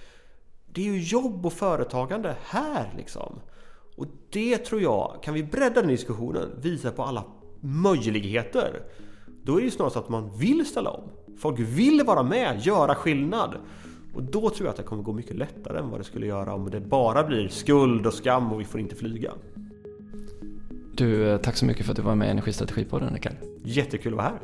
[0.67, 3.41] Det är ju jobb och företagande här liksom.
[3.97, 7.25] Och det tror jag, kan vi bredda den diskussionen, visa på alla
[7.61, 8.81] möjligheter.
[9.43, 11.03] Då är det ju snarare så att man vill ställa om.
[11.39, 13.55] Folk vill vara med, göra skillnad.
[14.15, 16.55] Och då tror jag att det kommer gå mycket lättare än vad det skulle göra
[16.55, 19.33] om det bara blir skuld och skam och vi får inte flyga.
[20.97, 23.37] Du, eh, tack så mycket för att du var med i Energistrategipodden Rickard.
[23.65, 24.41] Jättekul att vara här.